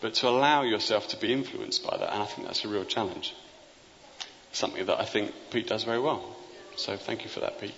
but 0.00 0.14
to 0.14 0.28
allow 0.28 0.62
yourself 0.62 1.08
to 1.08 1.16
be 1.16 1.32
influenced 1.32 1.84
by 1.88 1.96
that. 1.96 2.12
And 2.12 2.22
I 2.22 2.26
think 2.26 2.46
that's 2.48 2.64
a 2.64 2.68
real 2.68 2.84
challenge. 2.84 3.34
Something 4.52 4.86
that 4.86 4.98
I 5.00 5.04
think 5.04 5.32
Pete 5.50 5.68
does 5.68 5.84
very 5.84 6.00
well. 6.00 6.36
So 6.76 6.96
thank 6.96 7.22
you 7.24 7.30
for 7.30 7.40
that, 7.40 7.60
Pete. 7.60 7.74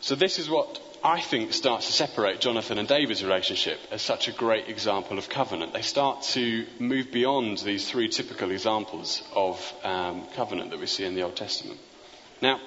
So 0.00 0.14
this 0.14 0.38
is 0.38 0.48
what 0.48 0.80
I 1.02 1.20
think 1.22 1.54
starts 1.54 1.86
to 1.86 1.92
separate 1.94 2.40
Jonathan 2.40 2.76
and 2.76 2.86
David's 2.86 3.24
relationship 3.24 3.78
as 3.90 4.02
such 4.02 4.28
a 4.28 4.32
great 4.32 4.68
example 4.68 5.16
of 5.16 5.30
covenant. 5.30 5.72
They 5.72 5.80
start 5.80 6.22
to 6.34 6.66
move 6.78 7.10
beyond 7.10 7.56
these 7.58 7.88
three 7.90 8.08
typical 8.10 8.50
examples 8.50 9.22
of 9.34 9.72
um, 9.82 10.26
covenant 10.34 10.70
that 10.70 10.78
we 10.78 10.84
see 10.84 11.04
in 11.04 11.14
the 11.14 11.22
Old 11.22 11.36
Testament. 11.36 11.80
Now, 12.42 12.60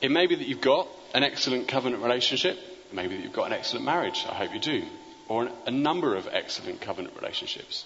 it 0.00 0.10
may 0.10 0.26
be 0.26 0.34
that 0.34 0.48
you've 0.48 0.60
got 0.60 0.88
an 1.14 1.22
excellent 1.22 1.68
covenant 1.68 2.02
relationship, 2.02 2.58
maybe 2.92 3.16
that 3.16 3.22
you've 3.22 3.32
got 3.32 3.46
an 3.46 3.52
excellent 3.52 3.84
marriage, 3.84 4.26
I 4.28 4.34
hope 4.34 4.52
you 4.52 4.60
do, 4.60 4.84
or 5.28 5.44
an, 5.44 5.52
a 5.66 5.70
number 5.70 6.16
of 6.16 6.26
excellent 6.26 6.80
covenant 6.80 7.14
relationships. 7.14 7.84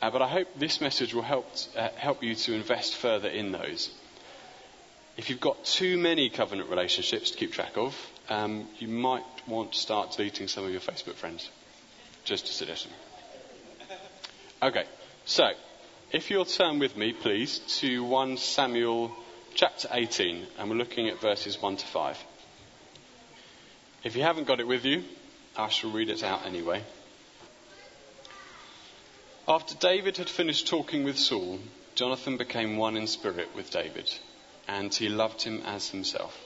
Uh, 0.00 0.10
but 0.10 0.22
I 0.22 0.28
hope 0.28 0.48
this 0.58 0.80
message 0.80 1.12
will 1.12 1.22
help, 1.22 1.46
uh, 1.76 1.90
help 1.96 2.22
you 2.22 2.34
to 2.34 2.54
invest 2.54 2.96
further 2.96 3.28
in 3.28 3.52
those. 3.52 3.90
If 5.18 5.28
you've 5.28 5.40
got 5.40 5.62
too 5.64 5.98
many 5.98 6.30
covenant 6.30 6.70
relationships 6.70 7.30
to 7.30 7.38
keep 7.38 7.52
track 7.52 7.76
of, 7.76 7.94
um, 8.28 8.68
you 8.78 8.88
might 8.88 9.24
want 9.46 9.72
to 9.72 9.78
start 9.78 10.16
deleting 10.16 10.48
some 10.48 10.64
of 10.64 10.70
your 10.70 10.80
Facebook 10.80 11.14
friends. 11.14 11.48
Just 12.24 12.48
a 12.48 12.52
suggestion. 12.52 12.90
Okay, 14.62 14.84
so 15.24 15.50
if 16.12 16.30
you'll 16.30 16.44
turn 16.44 16.78
with 16.78 16.96
me, 16.96 17.12
please, 17.12 17.58
to 17.80 18.02
1 18.04 18.36
Samuel 18.38 19.12
chapter 19.54 19.88
18, 19.90 20.46
and 20.58 20.70
we're 20.70 20.76
looking 20.76 21.08
at 21.08 21.20
verses 21.20 21.60
1 21.60 21.76
to 21.76 21.86
5. 21.86 22.18
If 24.04 24.16
you 24.16 24.22
haven't 24.22 24.46
got 24.46 24.60
it 24.60 24.66
with 24.66 24.84
you, 24.84 25.04
I 25.56 25.68
shall 25.68 25.90
read 25.90 26.08
it 26.08 26.22
out 26.22 26.46
anyway. 26.46 26.82
After 29.46 29.74
David 29.74 30.16
had 30.16 30.30
finished 30.30 30.66
talking 30.66 31.04
with 31.04 31.18
Saul, 31.18 31.58
Jonathan 31.94 32.38
became 32.38 32.76
one 32.76 32.96
in 32.96 33.06
spirit 33.06 33.54
with 33.54 33.70
David 33.70 34.10
and 34.66 34.92
he 34.94 35.08
loved 35.08 35.42
him 35.42 35.62
as 35.66 35.88
himself. 35.90 36.38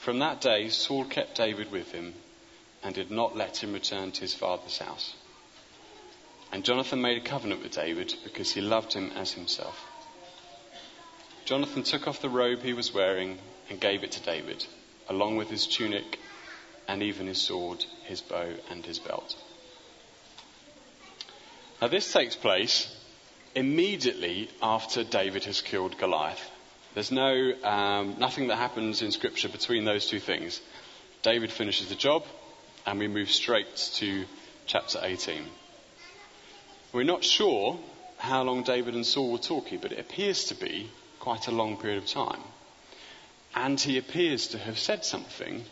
From 0.00 0.20
that 0.20 0.40
day, 0.40 0.70
Saul 0.70 1.04
kept 1.04 1.34
David 1.36 1.70
with 1.70 1.92
him 1.92 2.14
and 2.82 2.94
did 2.94 3.10
not 3.10 3.36
let 3.36 3.62
him 3.62 3.74
return 3.74 4.12
to 4.12 4.22
his 4.22 4.32
father's 4.32 4.78
house. 4.78 5.14
And 6.50 6.64
Jonathan 6.64 7.02
made 7.02 7.18
a 7.18 7.24
covenant 7.24 7.62
with 7.62 7.72
David 7.72 8.14
because 8.24 8.50
he 8.50 8.62
loved 8.62 8.94
him 8.94 9.12
as 9.14 9.32
himself. 9.32 9.78
Jonathan 11.44 11.82
took 11.82 12.08
off 12.08 12.22
the 12.22 12.30
robe 12.30 12.62
he 12.62 12.72
was 12.72 12.94
wearing 12.94 13.38
and 13.68 13.78
gave 13.78 14.02
it 14.02 14.12
to 14.12 14.22
David, 14.22 14.64
along 15.06 15.36
with 15.36 15.50
his 15.50 15.66
tunic 15.66 16.18
and 16.88 17.02
even 17.02 17.26
his 17.26 17.42
sword, 17.42 17.84
his 18.04 18.22
bow, 18.22 18.54
and 18.70 18.86
his 18.86 18.98
belt. 18.98 19.36
Now, 21.82 21.88
this 21.88 22.10
takes 22.10 22.36
place 22.36 22.88
immediately 23.54 24.48
after 24.62 25.04
David 25.04 25.44
has 25.44 25.60
killed 25.60 25.98
Goliath. 25.98 26.50
There's 26.94 27.12
no, 27.12 27.52
um, 27.62 28.16
nothing 28.18 28.48
that 28.48 28.56
happens 28.56 29.02
in 29.02 29.12
Scripture 29.12 29.48
between 29.48 29.84
those 29.84 30.06
two 30.06 30.18
things. 30.18 30.60
David 31.22 31.52
finishes 31.52 31.88
the 31.88 31.94
job, 31.94 32.24
and 32.84 32.98
we 32.98 33.06
move 33.06 33.30
straight 33.30 33.76
to 33.94 34.24
chapter 34.66 34.98
18. 35.02 35.44
We're 36.92 37.04
not 37.04 37.22
sure 37.22 37.78
how 38.18 38.42
long 38.42 38.64
David 38.64 38.94
and 38.94 39.06
Saul 39.06 39.30
were 39.30 39.38
talking, 39.38 39.78
but 39.80 39.92
it 39.92 40.00
appears 40.00 40.44
to 40.46 40.54
be 40.54 40.90
quite 41.20 41.46
a 41.46 41.52
long 41.52 41.76
period 41.76 42.02
of 42.02 42.08
time. 42.08 42.40
And 43.54 43.80
he 43.80 43.96
appears 43.96 44.48
to 44.48 44.58
have 44.58 44.78
said 44.78 45.04
something 45.04 45.64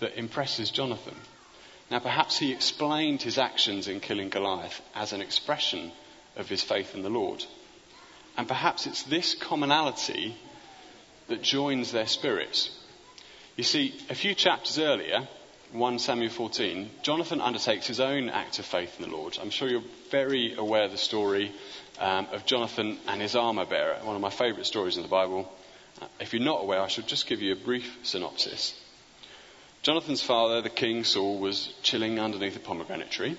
that 0.00 0.18
impresses 0.18 0.70
Jonathan. 0.70 1.16
Now, 1.90 2.00
perhaps 2.00 2.38
he 2.38 2.52
explained 2.52 3.22
his 3.22 3.38
actions 3.38 3.88
in 3.88 4.00
killing 4.00 4.28
Goliath 4.28 4.80
as 4.94 5.12
an 5.12 5.20
expression 5.20 5.92
of 6.36 6.48
his 6.48 6.62
faith 6.62 6.94
in 6.94 7.02
the 7.02 7.10
Lord. 7.10 7.44
And 8.36 8.48
perhaps 8.48 8.86
it's 8.86 9.02
this 9.04 9.34
commonality 9.34 10.36
that 11.28 11.42
joins 11.42 11.92
their 11.92 12.06
spirits. 12.06 12.70
You 13.56 13.64
see, 13.64 13.94
a 14.08 14.14
few 14.14 14.34
chapters 14.34 14.78
earlier, 14.78 15.28
1 15.72 15.98
Samuel 15.98 16.30
14, 16.30 16.90
Jonathan 17.02 17.40
undertakes 17.40 17.86
his 17.86 18.00
own 18.00 18.28
act 18.28 18.58
of 18.58 18.64
faith 18.64 18.98
in 18.98 19.08
the 19.08 19.16
Lord. 19.16 19.38
I'm 19.40 19.50
sure 19.50 19.68
you're 19.68 19.82
very 20.10 20.54
aware 20.54 20.84
of 20.84 20.90
the 20.90 20.98
story 20.98 21.52
um, 21.98 22.26
of 22.32 22.44
Jonathan 22.46 22.98
and 23.08 23.20
his 23.20 23.36
armour 23.36 23.66
bearer, 23.66 23.98
one 24.02 24.16
of 24.16 24.22
my 24.22 24.30
favourite 24.30 24.66
stories 24.66 24.96
in 24.96 25.02
the 25.02 25.08
Bible. 25.08 25.50
Uh, 26.00 26.06
if 26.20 26.32
you're 26.32 26.42
not 26.42 26.62
aware, 26.62 26.80
I 26.80 26.88
shall 26.88 27.04
just 27.04 27.26
give 27.26 27.42
you 27.42 27.52
a 27.52 27.56
brief 27.56 27.98
synopsis. 28.02 28.78
Jonathan's 29.82 30.22
father, 30.22 30.60
the 30.62 30.70
king 30.70 31.04
Saul, 31.04 31.38
was 31.38 31.72
chilling 31.82 32.18
underneath 32.18 32.56
a 32.56 32.60
pomegranate 32.60 33.10
tree, 33.10 33.36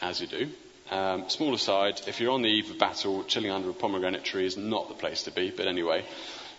as 0.00 0.20
you 0.20 0.26
do. 0.26 0.50
Um, 0.90 1.28
small 1.28 1.54
aside, 1.54 2.00
if 2.06 2.20
you're 2.20 2.32
on 2.32 2.42
the 2.42 2.48
eve 2.48 2.70
of 2.70 2.78
battle, 2.78 3.24
chilling 3.24 3.50
under 3.50 3.70
a 3.70 3.74
pomegranate 3.74 4.24
tree 4.24 4.46
is 4.46 4.56
not 4.56 4.88
the 4.88 4.94
place 4.94 5.22
to 5.24 5.30
be, 5.30 5.50
but 5.50 5.66
anyway. 5.66 6.04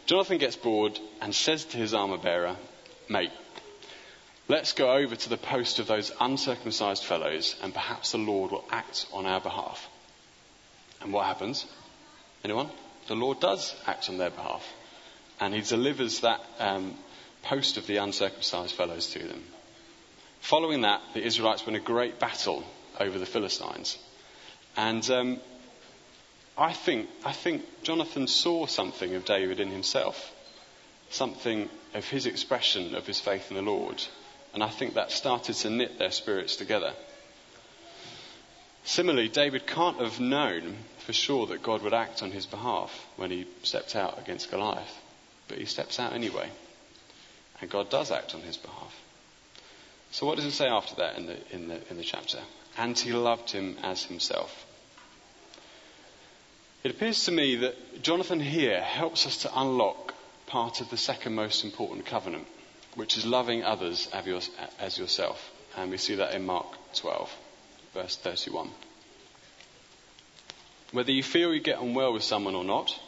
Jonathan 0.06 0.38
gets 0.38 0.56
bored 0.56 1.00
and 1.22 1.34
says 1.34 1.66
to 1.66 1.78
his 1.78 1.94
armour 1.94 2.18
bearer, 2.18 2.56
Mate, 3.10 3.32
let's 4.48 4.74
go 4.74 4.92
over 4.92 5.16
to 5.16 5.30
the 5.30 5.38
post 5.38 5.80
of 5.80 5.88
those 5.88 6.12
uncircumcised 6.20 7.04
fellows 7.04 7.56
and 7.62 7.74
perhaps 7.74 8.12
the 8.12 8.18
Lord 8.18 8.52
will 8.52 8.66
act 8.70 9.06
on 9.14 9.26
our 9.26 9.40
behalf. 9.40 9.88
And 11.02 11.14
what 11.14 11.26
happens? 11.26 11.66
Anyone? 12.44 12.70
The 13.08 13.16
Lord 13.16 13.40
does 13.40 13.76
act 13.86 14.10
on 14.10 14.18
their 14.18 14.30
behalf. 14.30 14.66
And 15.40 15.54
he 15.54 15.62
delivers 15.62 16.22
that 16.22 16.42
um, 16.60 16.96
post 17.44 17.78
of 17.78 17.88
the 17.88 17.98
uncircumcised 17.98 18.76
fellows 18.76 19.08
to 19.12 19.20
them. 19.20 19.44
Following 20.40 20.82
that, 20.82 21.02
the 21.14 21.24
Israelites 21.24 21.66
win 21.66 21.76
a 21.76 21.80
great 21.80 22.20
battle 22.20 22.64
over 23.00 23.18
the 23.18 23.26
Philistines. 23.26 23.98
And 24.76 25.08
um, 25.12 25.40
I, 26.58 26.74
think, 26.74 27.10
I 27.24 27.32
think 27.32 27.64
Jonathan 27.84 28.28
saw 28.28 28.66
something 28.66 29.16
of 29.16 29.26
David 29.26 29.60
in 29.60 29.70
himself, 29.70 30.32
something 31.10 31.70
of 31.94 32.06
his 32.08 32.26
expression 32.26 32.96
of 32.96 33.06
his 33.06 33.20
faith 33.20 33.50
in 33.50 33.56
the 33.56 33.62
Lord. 33.62 34.04
And 34.54 34.64
I 34.64 34.70
think 34.70 34.96
that 34.96 35.12
started 35.12 35.56
to 35.58 35.70
knit 35.70 35.98
their 36.00 36.12
spirits 36.12 36.56
together. 36.56 36.94
Similarly, 38.86 39.30
David 39.30 39.66
can't 39.66 40.00
have 40.00 40.20
known 40.20 40.76
for 41.06 41.14
sure 41.14 41.48
that 41.48 41.64
God 41.64 41.82
would 41.84 41.94
act 41.94 42.22
on 42.22 42.32
his 42.32 42.46
behalf 42.46 42.92
when 43.16 43.32
he 43.32 43.48
stepped 43.64 43.96
out 43.96 44.20
against 44.20 44.52
Goliath. 44.52 45.02
But 45.48 45.58
he 45.58 45.66
steps 45.66 46.00
out 46.00 46.14
anyway. 46.14 46.50
And 47.62 47.70
God 47.70 47.90
does 47.90 48.12
act 48.12 48.36
on 48.36 48.42
his 48.42 48.58
behalf. 48.58 48.94
So 50.12 50.26
what 50.26 50.36
does 50.36 50.46
it 50.46 50.52
say 50.52 50.68
after 50.68 50.96
that 50.96 51.18
in 51.18 51.26
the, 51.26 51.38
in 51.52 51.68
the, 51.70 51.80
in 51.90 51.98
the 51.98 52.04
chapter? 52.04 52.40
And 52.78 52.98
he 52.98 53.12
loved 53.14 53.52
him 53.52 53.78
as 53.84 54.04
himself. 54.04 54.66
It 56.84 56.92
appears 56.92 57.26
to 57.26 57.32
me 57.32 57.56
that 57.58 58.04
Jonathan 58.04 58.40
here 58.40 58.82
helps 58.82 59.26
us 59.26 59.38
to 59.44 59.60
unlock 59.60 60.14
part 60.48 60.82
of 60.82 60.90
the 60.90 60.98
second 60.98 61.34
most 61.34 61.64
important 61.64 62.06
covenant, 62.06 62.46
which 62.96 63.18
is 63.18 63.26
loving 63.26 63.64
others 63.64 64.10
as 64.80 64.98
yourself. 64.98 65.52
And 65.78 65.92
we 65.92 65.98
see 65.98 66.16
that 66.16 66.34
in 66.34 66.46
Mark 66.46 66.68
12, 66.96 67.34
verse 67.94 68.18
31. 68.18 68.70
Whether 70.92 71.12
you 71.12 71.24
feel 71.24 71.54
you 71.54 71.62
get 71.62 71.78
on 71.78 71.94
well 71.94 72.14
with 72.14 72.24
someone 72.24 72.54
or 72.54 72.64
not, 72.64 73.00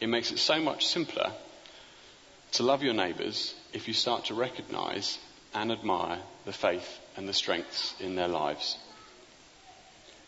it 0.00 0.08
makes 0.08 0.32
it 0.32 0.38
so 0.38 0.60
much 0.60 0.86
simpler 0.86 1.32
to 2.52 2.62
love 2.64 2.82
your 2.82 2.94
neighbours 2.94 3.54
if 3.72 3.86
you 3.88 3.94
start 3.94 4.26
to 4.26 4.34
recognise 4.34 5.18
and 5.54 5.70
admire 5.70 6.18
the 6.44 6.52
faith 6.52 6.98
and 7.16 7.28
the 7.28 7.32
strengths 7.32 7.94
in 8.00 8.14
their 8.14 8.28
lives. 8.28 8.76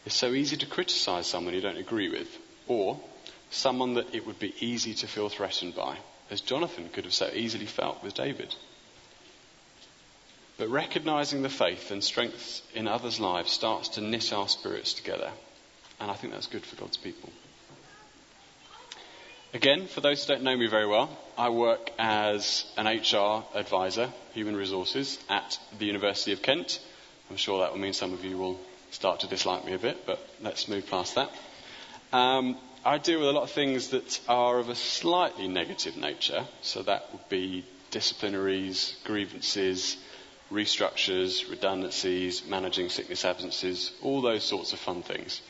It's 0.07 0.15
so 0.15 0.33
easy 0.33 0.57
to 0.59 0.67
criticize 0.67 1.27
someone 1.27 1.55
you 1.55 1.61
don't 1.61 1.79
agree 1.79 2.11
with, 2.11 2.29
or 2.67 3.01
someone 3.51 3.95
that 3.95 4.15
it 4.15 4.27
would 4.27 4.39
be 4.39 4.55
easy 4.61 4.95
to 4.95 5.07
feel 5.07 5.29
threatened 5.29 5.75
by, 5.75 5.97
as 6.31 6.41
Jonathan 6.41 6.89
could 6.91 7.05
have 7.05 7.15
so 7.15 7.31
easily 7.33 7.67
felt 7.67 8.03
with 8.03 8.15
David. 8.15 8.55
But 10.57 10.69
recognizing 10.69 11.43
the 11.43 11.49
faith 11.49 11.91
and 11.91 12.05
strengths 12.05 12.63
in 12.75 12.87
others' 12.87 13.19
lives 13.19 13.51
starts 13.51 13.89
to 13.91 14.01
knit 14.01 14.33
our 14.33 14.49
spirits 14.49 14.93
together. 14.93 15.31
And 16.01 16.11
I 16.11 16.15
think 16.15 16.33
that's 16.33 16.47
good 16.47 16.65
for 16.65 16.77
God's 16.77 16.97
people. 16.97 17.31
Again, 19.55 19.87
for 19.87 20.01
those 20.01 20.27
who 20.27 20.35
don't 20.35 20.43
know 20.43 20.57
me 20.57 20.67
very 20.67 20.85
well, 20.87 21.17
I 21.39 21.49
work 21.51 21.93
as 21.97 22.65
an 22.77 22.89
HR 22.89 23.45
advisor, 23.57 24.11
human 24.33 24.57
resources, 24.57 25.17
at 25.31 25.61
the 25.79 25.87
University 25.87 26.33
of 26.33 26.43
Kent. 26.43 26.81
I'm 27.31 27.37
sure 27.37 27.61
that 27.61 27.71
will 27.71 27.79
mean 27.79 27.93
some 27.93 28.13
of 28.13 28.25
you 28.25 28.37
will 28.37 28.59
start 28.91 29.21
to 29.21 29.29
dislike 29.29 29.65
me 29.65 29.73
a 29.75 29.79
bit, 29.79 30.07
but 30.07 30.19
let's 30.43 30.67
move 30.67 30.91
past 30.91 31.15
that. 31.15 31.31
Um, 32.13 32.57
I 32.85 32.99
deal 32.99 33.21
with 33.21 33.29
a 33.29 33.33
lot 33.33 33.45
of 33.45 33.53
things 33.53 33.91
that 33.91 34.21
are 34.29 34.59
of 34.59 34.71
a 34.71 34.75
slightly 34.75 35.47
negative 35.47 35.97
nature, 35.97 36.45
so 36.63 36.83
that 36.83 37.13
would 37.13 37.29
be 37.29 37.65
disciplinaries, 37.93 38.95
grievances, 39.05 39.97
restructures, 40.51 41.49
redundancies, 41.49 42.45
managing 42.45 42.89
sickness 42.89 43.25
absences, 43.25 43.93
all 44.03 44.21
those 44.21 44.43
sorts 44.43 44.73
of 44.73 44.81
fun 44.81 45.03
things. 45.05 45.41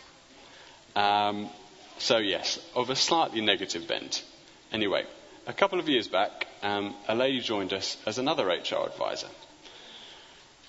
Um, 0.95 1.49
So, 1.99 2.19
yes, 2.19 2.59
of 2.75 2.91
a 2.91 2.97
slightly 2.97 3.41
negative 3.41 3.87
bent. 3.87 4.25
Anyway, 4.73 5.05
a 5.47 5.53
couple 5.53 5.79
of 5.79 5.89
years 5.89 6.09
back, 6.09 6.47
um, 6.63 6.95
a 7.09 7.15
lady 7.15 7.41
joined 7.41 7.73
us 7.73 7.97
as 8.07 8.19
another 8.19 8.47
HR 8.47 8.87
advisor. 8.87 9.29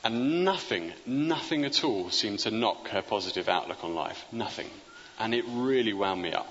And 0.04 0.46
nothing, 0.46 0.94
nothing 1.08 1.66
at 1.66 1.84
all 1.84 2.12
seemed 2.12 2.40
to 2.40 2.52
knock 2.52 2.90
her 2.90 3.02
positive 3.02 3.50
outlook 3.50 3.84
on 3.84 3.96
life. 3.96 4.24
Nothing. 4.32 4.70
And 5.18 5.34
it 5.34 5.46
really 5.48 5.94
wound 5.94 6.22
me 6.22 6.32
up. 6.34 6.48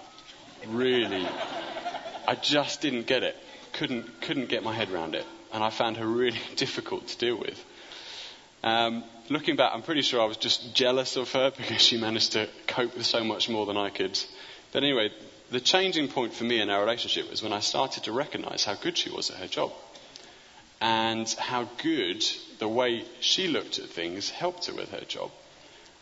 Really. 0.67 1.27
I 2.27 2.35
just 2.35 2.81
didn't 2.81 3.07
get 3.07 3.23
it. 3.23 3.37
Couldn't, 3.75 4.21
couldn't 4.23 4.49
get 4.49 4.65
my 4.65 4.73
head 4.73 4.91
around 4.91 5.15
it. 5.15 5.25
And 5.53 5.63
I 5.63 5.71
found 5.71 5.99
her 5.99 6.07
really 6.07 6.41
difficult 6.57 7.07
to 7.09 7.19
deal 7.19 7.39
with. 7.39 7.65
Um, 8.65 9.05
looking 9.29 9.57
back, 9.57 9.73
I'm 9.73 9.83
pretty 9.83 10.03
sure 10.03 10.21
I 10.21 10.25
was 10.25 10.39
just 10.39 10.75
jealous 10.75 11.17
of 11.17 11.31
her 11.33 11.53
because 11.57 11.81
she 11.81 12.01
managed 12.01 12.33
to 12.33 12.49
cope 12.67 12.97
with 12.97 13.07
so 13.07 13.23
much 13.23 13.49
more 13.49 13.67
than 13.67 13.77
I 13.77 13.91
could. 13.91 14.19
But 14.75 14.83
anyway, 14.83 15.13
the 15.53 15.61
changing 15.61 16.09
point 16.09 16.35
for 16.35 16.43
me 16.43 16.61
in 16.61 16.69
our 16.69 16.81
relationship 16.81 17.31
was 17.31 17.45
when 17.45 17.53
I 17.53 17.61
started 17.61 18.03
to 18.05 18.13
recognize 18.13 18.65
how 18.65 18.75
good 18.75 18.99
she 18.99 19.09
was 19.09 19.31
at 19.31 19.37
her 19.37 19.47
job 19.47 19.73
and 20.81 21.31
how 21.39 21.69
good 21.81 22.25
the 22.59 22.67
way 22.67 23.05
she 23.21 23.47
looked 23.47 23.79
at 23.79 23.85
things 23.85 24.31
helped 24.31 24.67
her 24.67 24.75
with 24.75 24.91
her 24.91 25.05
job. 25.05 25.31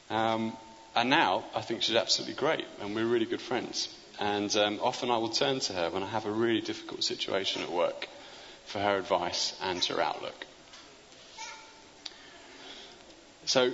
Um, 0.09 0.57
and 0.97 1.11
now 1.11 1.45
I 1.55 1.61
think 1.61 1.83
she's 1.83 1.97
absolutely 1.97 2.35
great, 2.35 2.65
and 2.81 2.95
we're 2.95 3.05
really 3.05 3.27
good 3.27 3.43
friends. 3.43 3.91
And 4.19 4.57
um, 4.57 4.81
often 4.83 5.11
I 5.11 5.19
will 5.19 5.29
turn 5.29 5.61
to 5.61 5.75
her 5.75 5.91
when 5.91 6.03
I 6.03 6.09
have 6.09 6.25
a 6.25 6.31
really 6.31 6.63
difficult 6.63 7.05
situation 7.05 7.61
at 7.61 7.71
work 7.71 8.09
for 8.65 8.79
her 8.79 8.97
advice 8.97 9.55
and 9.63 9.85
her 9.85 10.01
outlook. 10.01 10.47
So 13.45 13.73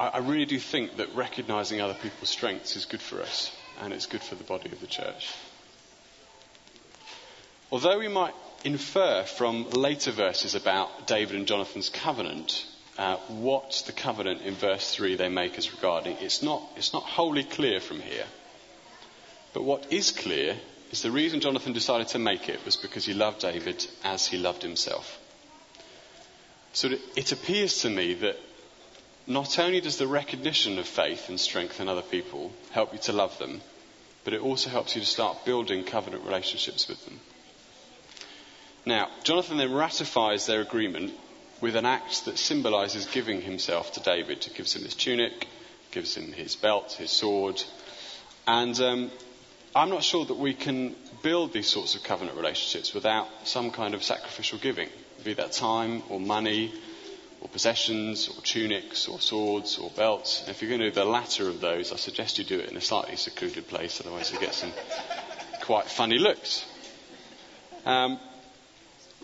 I, 0.00 0.08
I 0.08 0.18
really 0.18 0.46
do 0.46 0.58
think 0.58 0.96
that 0.96 1.14
recognizing 1.14 1.80
other 1.80 1.94
people's 1.94 2.30
strengths 2.30 2.74
is 2.74 2.84
good 2.84 3.00
for 3.00 3.22
us, 3.22 3.52
and 3.80 3.92
it's 3.92 4.06
good 4.06 4.22
for 4.22 4.34
the 4.34 4.44
body 4.44 4.70
of 4.70 4.80
the 4.80 4.86
church. 4.86 5.32
Although 7.72 7.98
we 7.98 8.08
might 8.08 8.34
infer 8.64 9.24
from 9.24 9.70
later 9.70 10.10
verses 10.10 10.54
about 10.54 11.06
David 11.06 11.36
and 11.36 11.46
Jonathan's 11.46 11.88
covenant 11.88 12.66
uh, 12.98 13.16
what 13.28 13.82
the 13.86 13.92
covenant 13.92 14.42
in 14.42 14.54
verse 14.54 14.94
3 14.94 15.16
they 15.16 15.28
make 15.30 15.56
as 15.56 15.72
regarding. 15.72 16.16
It's 16.20 16.42
not, 16.42 16.62
it's 16.76 16.92
not 16.92 17.04
wholly 17.04 17.44
clear 17.44 17.80
from 17.80 18.00
here. 18.00 18.26
But 19.54 19.64
what 19.64 19.90
is 19.90 20.10
clear 20.12 20.56
is 20.90 21.00
the 21.00 21.10
reason 21.10 21.40
Jonathan 21.40 21.72
decided 21.72 22.08
to 22.08 22.18
make 22.18 22.48
it 22.48 22.64
was 22.64 22.76
because 22.76 23.06
he 23.06 23.14
loved 23.14 23.40
David 23.40 23.86
as 24.04 24.26
he 24.26 24.36
loved 24.36 24.62
himself. 24.62 25.18
So 26.72 26.90
it 27.16 27.32
appears 27.32 27.82
to 27.82 27.90
me 27.90 28.14
that 28.14 28.36
not 29.30 29.60
only 29.60 29.80
does 29.80 29.96
the 29.96 30.08
recognition 30.08 30.76
of 30.80 30.88
faith 30.88 31.28
and 31.28 31.38
strength 31.38 31.80
in 31.80 31.88
other 31.88 32.02
people 32.02 32.52
help 32.72 32.92
you 32.92 32.98
to 32.98 33.12
love 33.12 33.38
them, 33.38 33.60
but 34.24 34.34
it 34.34 34.40
also 34.40 34.68
helps 34.68 34.96
you 34.96 35.00
to 35.00 35.06
start 35.06 35.44
building 35.44 35.84
covenant 35.84 36.24
relationships 36.24 36.88
with 36.88 37.02
them. 37.04 37.20
Now, 38.84 39.08
Jonathan 39.22 39.58
then 39.58 39.72
ratifies 39.72 40.46
their 40.46 40.60
agreement 40.60 41.12
with 41.60 41.76
an 41.76 41.86
act 41.86 42.24
that 42.24 42.38
symbolizes 42.38 43.06
giving 43.06 43.40
himself 43.40 43.92
to 43.92 44.00
David. 44.00 44.42
He 44.42 44.52
gives 44.52 44.74
him 44.74 44.82
his 44.82 44.96
tunic, 44.96 45.46
gives 45.92 46.16
him 46.16 46.32
his 46.32 46.56
belt, 46.56 46.94
his 46.94 47.12
sword. 47.12 47.62
And 48.48 48.78
um, 48.80 49.10
I'm 49.76 49.90
not 49.90 50.02
sure 50.02 50.24
that 50.24 50.38
we 50.38 50.54
can 50.54 50.96
build 51.22 51.52
these 51.52 51.68
sorts 51.68 51.94
of 51.94 52.02
covenant 52.02 52.36
relationships 52.36 52.94
without 52.94 53.28
some 53.44 53.70
kind 53.70 53.94
of 53.94 54.02
sacrificial 54.02 54.58
giving, 54.58 54.88
be 55.22 55.34
that 55.34 55.52
time 55.52 56.02
or 56.08 56.18
money 56.18 56.72
or 57.40 57.48
possessions 57.48 58.28
or 58.28 58.40
tunics 58.42 59.08
or 59.08 59.20
swords 59.20 59.78
or 59.78 59.90
belts. 59.90 60.40
And 60.40 60.50
if 60.50 60.60
you're 60.60 60.68
going 60.68 60.80
to 60.80 60.90
do 60.90 60.94
the 60.94 61.04
latter 61.04 61.48
of 61.48 61.60
those, 61.60 61.92
I 61.92 61.96
suggest 61.96 62.38
you 62.38 62.44
do 62.44 62.58
it 62.58 62.70
in 62.70 62.76
a 62.76 62.80
slightly 62.80 63.16
secluded 63.16 63.66
place, 63.68 64.00
otherwise 64.00 64.32
you 64.32 64.38
get 64.38 64.54
some 64.54 64.72
quite 65.62 65.86
funny 65.86 66.18
looks. 66.18 66.64
Um, 67.86 68.18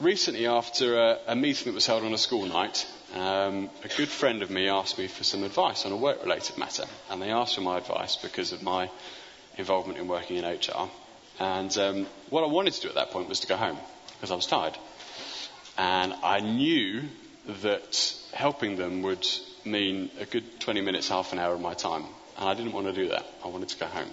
recently, 0.01 0.47
after 0.47 0.99
a, 0.99 1.19
a, 1.29 1.37
meeting 1.37 1.67
that 1.67 1.75
was 1.75 1.87
held 1.87 2.05
on 2.05 2.14
a 2.14 2.19
school 2.19 2.47
night, 2.47 2.87
um, 3.14 3.69
a 3.85 3.88
good 3.97 4.09
friend 4.09 4.43
of 4.43 4.51
me 4.51 4.69
asked 4.69 4.99
me 4.99 5.09
for 5.09 5.25
some 5.25 5.45
advice 5.45 5.85
on 5.85 5.93
a 5.93 5.97
work 5.97 6.23
related 6.23 6.57
matter. 6.57 6.85
And 7.11 7.21
they 7.21 7.31
asked 7.31 7.57
for 7.57 7.61
my 7.61 7.79
advice 7.79 8.17
because 8.17 8.53
of 8.53 8.62
my 8.62 8.91
involvement 9.59 9.99
in 9.99 10.09
working 10.09 10.37
in 10.37 10.45
HR. 10.45 10.88
And 11.38 11.77
um, 11.77 12.07
what 12.31 12.45
I 12.45 12.47
wanted 12.47 12.73
to 12.75 12.81
do 12.83 12.88
at 12.88 12.95
that 12.95 13.11
point 13.11 13.29
was 13.29 13.41
to 13.41 13.47
go 13.47 13.57
home 13.57 13.79
because 14.14 14.31
I 14.31 14.37
was 14.37 14.47
tired. 14.47 14.77
And 15.77 16.14
I 16.23 16.41
knew 16.41 17.03
that 17.63 18.15
helping 18.33 18.77
them 18.77 19.03
would 19.03 19.27
mean 19.65 20.11
a 20.21 20.25
good 20.27 20.61
20 20.61 20.81
minutes, 20.81 21.09
half 21.09 21.33
an 21.33 21.39
hour 21.39 21.55
of 21.55 21.61
my 21.61 21.75
time. 21.75 22.05
And 22.39 22.49
I 22.49 22.55
didn't 22.55 22.73
want 22.73 22.87
to 22.87 22.93
do 22.93 23.09
that. 23.09 23.27
I 23.45 23.49
wanted 23.49 23.69
to 23.71 23.79
go 23.79 23.87
home. 23.87 24.11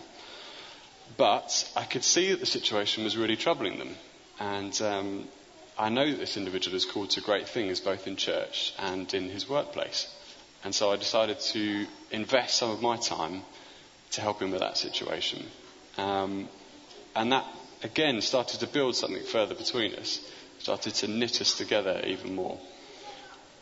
But 1.18 1.70
I 1.76 1.84
could 1.84 2.04
see 2.04 2.32
that 2.32 2.40
the 2.40 2.46
situation 2.46 3.04
was 3.04 3.18
really 3.18 3.36
troubling 3.36 3.78
them. 3.78 3.96
And 4.40 4.82
um, 4.82 5.28
I 5.78 5.90
know 5.90 6.10
that 6.10 6.20
this 6.20 6.38
individual 6.38 6.76
is 6.76 6.86
called 6.86 7.12
to 7.12 7.22
great 7.22 7.48
things 7.48 7.80
both 7.80 8.08
in 8.08 8.16
church 8.16 8.74
and 8.80 9.12
in 9.14 9.30
his 9.30 9.48
workplace. 9.48 10.08
And 10.64 10.74
so 10.74 10.92
I 10.92 10.96
decided 10.96 11.40
to 11.40 11.86
invest 12.12 12.56
some 12.58 12.72
of 12.72 12.82
my 12.82 12.98
time 12.98 13.42
to 14.12 14.22
help 14.22 14.42
him 14.42 14.52
with 14.52 14.62
that 14.62 14.78
situation. 14.78 15.46
Um, 15.98 16.48
and 17.16 17.32
that, 17.32 17.46
again, 17.84 18.22
started 18.22 18.60
to 18.62 18.68
build 18.68 18.96
something 18.96 19.24
further 19.24 19.56
between 19.56 19.94
us, 19.96 20.20
started 20.60 20.94
to 20.96 21.08
knit 21.08 21.42
us 21.42 21.58
together 21.58 22.02
even 22.06 22.36
more. 22.36 22.58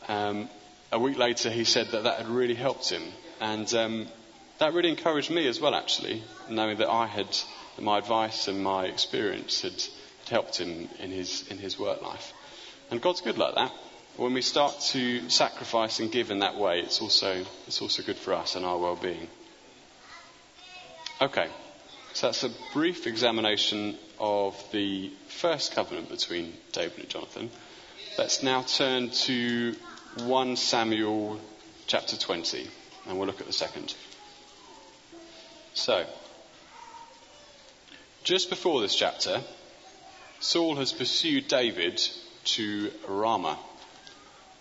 Um, 0.07 0.49
a 0.91 0.99
week 0.99 1.17
later, 1.17 1.49
he 1.49 1.63
said 1.63 1.87
that 1.91 2.03
that 2.03 2.17
had 2.17 2.27
really 2.27 2.55
helped 2.55 2.89
him. 2.89 3.03
And 3.39 3.71
um, 3.73 4.07
that 4.59 4.73
really 4.73 4.89
encouraged 4.89 5.31
me 5.31 5.47
as 5.47 5.59
well, 5.59 5.73
actually, 5.73 6.23
knowing 6.49 6.77
that 6.77 6.89
I 6.89 7.07
had, 7.07 7.27
my 7.79 7.97
advice 7.97 8.47
and 8.47 8.63
my 8.63 8.85
experience 8.85 9.61
had 9.61 9.83
helped 10.29 10.57
him 10.57 10.89
in 10.99 11.11
his, 11.11 11.47
in 11.49 11.57
his 11.57 11.79
work 11.79 12.01
life. 12.01 12.33
And 12.89 13.01
God's 13.01 13.21
good 13.21 13.37
like 13.37 13.55
that. 13.55 13.71
When 14.17 14.33
we 14.33 14.41
start 14.41 14.79
to 14.91 15.29
sacrifice 15.29 15.99
and 15.99 16.11
give 16.11 16.31
in 16.31 16.39
that 16.39 16.57
way, 16.57 16.81
it's 16.81 17.01
also, 17.01 17.45
it's 17.65 17.81
also 17.81 18.03
good 18.03 18.17
for 18.17 18.33
us 18.33 18.55
and 18.55 18.65
our 18.65 18.77
well 18.77 18.97
being. 18.97 19.27
Okay, 21.21 21.47
so 22.13 22.27
that's 22.27 22.43
a 22.43 22.51
brief 22.73 23.07
examination 23.07 23.97
of 24.19 24.61
the 24.71 25.11
first 25.27 25.73
covenant 25.73 26.09
between 26.09 26.53
David 26.73 26.99
and 26.99 27.09
Jonathan. 27.09 27.49
Let's 28.17 28.43
now 28.43 28.63
turn 28.63 29.11
to 29.11 29.75
1 30.17 30.57
Samuel 30.57 31.39
chapter 31.87 32.17
20, 32.17 32.67
and 33.07 33.17
we'll 33.17 33.27
look 33.27 33.39
at 33.39 33.47
the 33.47 33.53
second. 33.53 33.95
So, 35.73 36.05
just 38.25 38.49
before 38.49 38.81
this 38.81 38.93
chapter, 38.93 39.39
Saul 40.41 40.75
has 40.75 40.91
pursued 40.91 41.47
David 41.47 42.01
to 42.43 42.91
Ramah. 43.07 43.57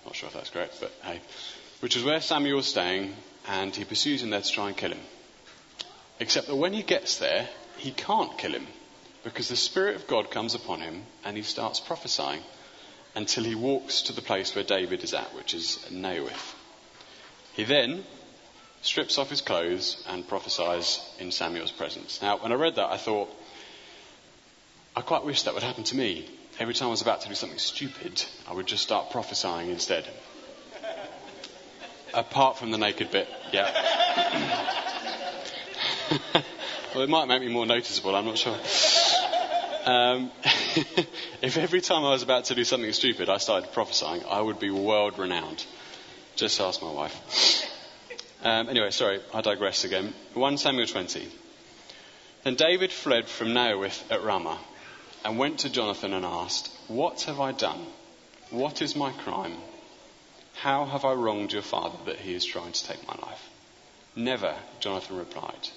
Not 0.05 0.15
sure 0.15 0.29
if 0.29 0.35
that's 0.35 0.51
correct, 0.51 0.77
but 0.81 0.93
hey. 1.03 1.21
Which 1.81 1.97
is 1.97 2.05
where 2.05 2.21
Samuel 2.21 2.57
was 2.57 2.67
staying, 2.67 3.17
and 3.49 3.75
he 3.75 3.85
pursues 3.85 4.23
him 4.23 4.31
there 4.31 4.43
to 4.43 4.53
try 4.53 4.69
and 4.69 4.77
kill 4.77 4.93
him. 4.93 5.01
Except 6.21 6.47
that 6.47 6.55
when 6.55 6.75
he 6.75 6.85
gets 6.85 7.19
there, 7.19 7.49
he 7.77 7.91
can't 7.91 8.39
kill 8.39 8.53
him, 8.53 8.69
because 9.25 9.49
the 9.49 9.57
Spirit 9.57 9.97
of 9.97 10.07
God 10.07 10.31
comes 10.31 10.55
upon 10.55 10.81
him 10.81 11.03
and 11.25 11.37
he 11.37 11.43
starts 11.43 11.81
prophesying 11.81 12.41
until 13.15 13.45
he 13.45 13.55
walks 13.55 14.03
to 14.03 14.13
the 14.13 14.23
place 14.23 14.55
where 14.55 14.65
David 14.65 15.03
is 15.03 15.15
at, 15.15 15.35
which 15.35 15.55
is 15.55 15.79
Naioth. 15.91 16.55
He 17.55 17.65
then 17.65 18.05
strips 18.83 19.19
off 19.19 19.29
his 19.29 19.41
clothes 19.41 20.03
and 20.09 20.27
prophesies 20.27 21.01
in 21.19 21.31
Samuel's 21.31 21.73
presence. 21.73 22.23
Now, 22.23 22.39
when 22.39 22.53
I 22.53 22.55
read 22.55 22.77
that, 22.77 22.91
I 22.91 22.97
thought, 22.97 23.29
I 24.97 25.03
quite 25.03 25.25
wish 25.25 25.43
that 25.43 25.55
would 25.55 25.63
happen 25.63 25.85
to 25.85 25.97
me. 25.97 26.29
Every 26.59 26.75
time 26.75 26.89
I 26.89 26.91
was 26.91 27.03
about 27.03 27.23
to 27.23 27.29
do 27.29 27.35
something 27.35 27.59
stupid, 27.59 28.25
I 28.49 28.55
would 28.55 28.67
just 28.67 28.83
start 28.83 29.11
prophesying 29.11 29.71
instead. 29.71 30.07
Apart 32.15 32.59
from 32.59 32.71
the 32.71 32.79
naked 32.79 33.11
bit, 33.11 33.29
yeah. 33.53 33.71
well, 36.95 37.05
it 37.05 37.09
might 37.09 37.27
make 37.27 37.41
me 37.41 37.49
more 37.49 37.67
noticeable, 37.67 38.15
I'm 38.15 38.25
not 38.25 38.39
sure. 38.39 38.59
Um, 39.85 40.31
if 41.43 41.57
every 41.57 41.81
time 41.81 42.05
I 42.05 42.11
was 42.11 42.23
about 42.23 42.47
to 42.47 42.55
do 42.55 42.65
something 42.65 42.93
stupid 42.93 43.29
I 43.29 43.39
started 43.39 43.73
prophesying, 43.73 44.23
I 44.29 44.41
would 44.41 44.61
be 44.61 44.71
world 44.71 45.19
renowned. 45.19 45.65
Just 46.37 46.61
ask 46.61 46.81
my 46.81 46.91
wife. 46.91 47.67
Um, 48.43 48.69
anyway, 48.69 48.91
sorry, 48.91 49.21
I 49.35 49.41
digress 49.41 49.85
again. 49.85 50.15
1 50.35 50.59
Samuel 50.59 50.87
20. 50.87 51.29
Then 52.45 52.55
David 52.55 52.93
fled 52.93 53.27
from 53.27 53.49
Naioth 53.49 54.11
at 54.11 54.23
Ramah 54.23 54.59
and 55.25 55.39
went 55.39 55.61
to 55.61 55.71
Jonathan 55.71 56.15
and 56.15 56.25
asked, 56.25 56.71
What 56.89 57.23
have 57.23 57.41
I 57.41 57.53
done? 57.53 57.85
What 58.51 58.81
is 58.81 58.97
my 58.97 59.13
crime? 59.13 59.57
How 60.55 60.85
have 60.85 61.05
I 61.05 61.13
wronged 61.13 61.53
your 61.53 61.63
father 61.63 61.99
that 62.07 62.17
he 62.19 62.35
is 62.35 62.45
trying 62.45 62.73
to 62.73 62.85
take 62.85 63.07
my 63.07 63.17
life? 63.27 63.51
Never, 64.15 64.55
Jonathan 64.79 65.17
replied. 65.17 65.69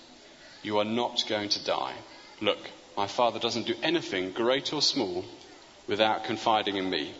You 0.62 0.78
are 0.80 0.86
not 0.86 1.26
going 1.28 1.50
to 1.50 1.64
die. 1.64 1.96
Look, 2.42 2.60
my 2.96 3.08
father 3.08 3.40
doesn't 3.40 3.68
do 3.68 3.76
anything, 3.82 4.32
great 4.32 4.74
or 4.74 4.82
small, 4.82 5.26
without 5.88 6.24
confiding 6.24 6.78
in 6.78 6.90
me. 6.90 7.14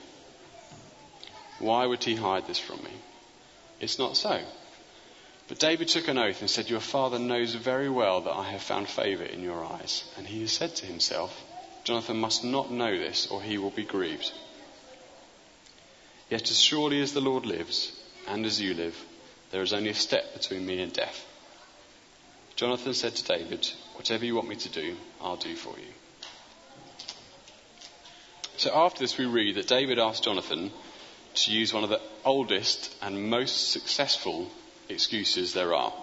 Why 1.60 1.86
would 1.86 2.04
he 2.04 2.16
hide 2.16 2.48
this 2.48 2.60
from 2.60 2.84
me? 2.84 2.92
It's 3.80 4.00
not 4.00 4.18
so. 4.18 4.42
But 5.48 5.60
David 5.60 5.88
took 5.88 6.08
an 6.08 6.18
oath 6.18 6.42
and 6.42 6.50
said, 6.50 6.70
Your 6.70 6.80
father 6.80 7.20
knows 7.20 7.54
very 7.54 7.90
well 7.90 8.22
that 8.22 8.36
I 8.36 8.52
have 8.52 8.62
found 8.62 8.88
favour 8.88 9.24
in 9.24 9.44
your 9.44 9.64
eyes. 9.64 10.04
And 10.18 10.26
he 10.26 10.42
has 10.42 10.52
said 10.52 10.76
to 10.78 10.86
himself, 10.86 11.44
Jonathan 11.84 12.18
must 12.18 12.44
not 12.44 12.72
know 12.72 12.98
this, 12.98 13.28
or 13.28 13.42
he 13.42 13.58
will 13.58 13.72
be 13.72 13.84
grieved. 13.84 14.32
Yet 16.30 16.50
as 16.50 16.62
surely 16.62 17.02
as 17.02 17.14
the 17.14 17.22
Lord 17.22 17.46
lives, 17.46 17.92
and 18.28 18.46
as 18.46 18.62
you 18.62 18.74
live, 18.74 18.98
there 19.52 19.62
is 19.62 19.74
only 19.74 19.90
a 19.90 19.94
step 19.96 20.34
between 20.34 20.66
me 20.66 20.82
and 20.82 20.94
death. 20.94 21.26
Jonathan 22.56 22.94
said 22.94 23.16
to 23.16 23.24
David, 23.24 23.70
Whatever 23.96 24.26
you 24.26 24.36
want 24.36 24.48
me 24.48 24.56
to 24.56 24.70
do, 24.70 24.96
I'll 25.22 25.38
do 25.38 25.56
for 25.56 25.78
you. 25.78 25.94
So 28.58 28.72
after 28.74 29.00
this, 29.00 29.18
we 29.18 29.26
read 29.26 29.56
that 29.56 29.68
David 29.68 30.00
asked 30.00 30.24
Jonathan 30.24 30.72
to 31.36 31.52
use 31.52 31.74
one 31.74 31.84
of 31.84 31.90
the 31.90 32.02
oldest 32.24 32.96
and 33.02 33.30
most 33.30 33.72
successful 33.72 34.50
excuses 34.90 35.54
there 35.54 35.74
are. 35.74 35.94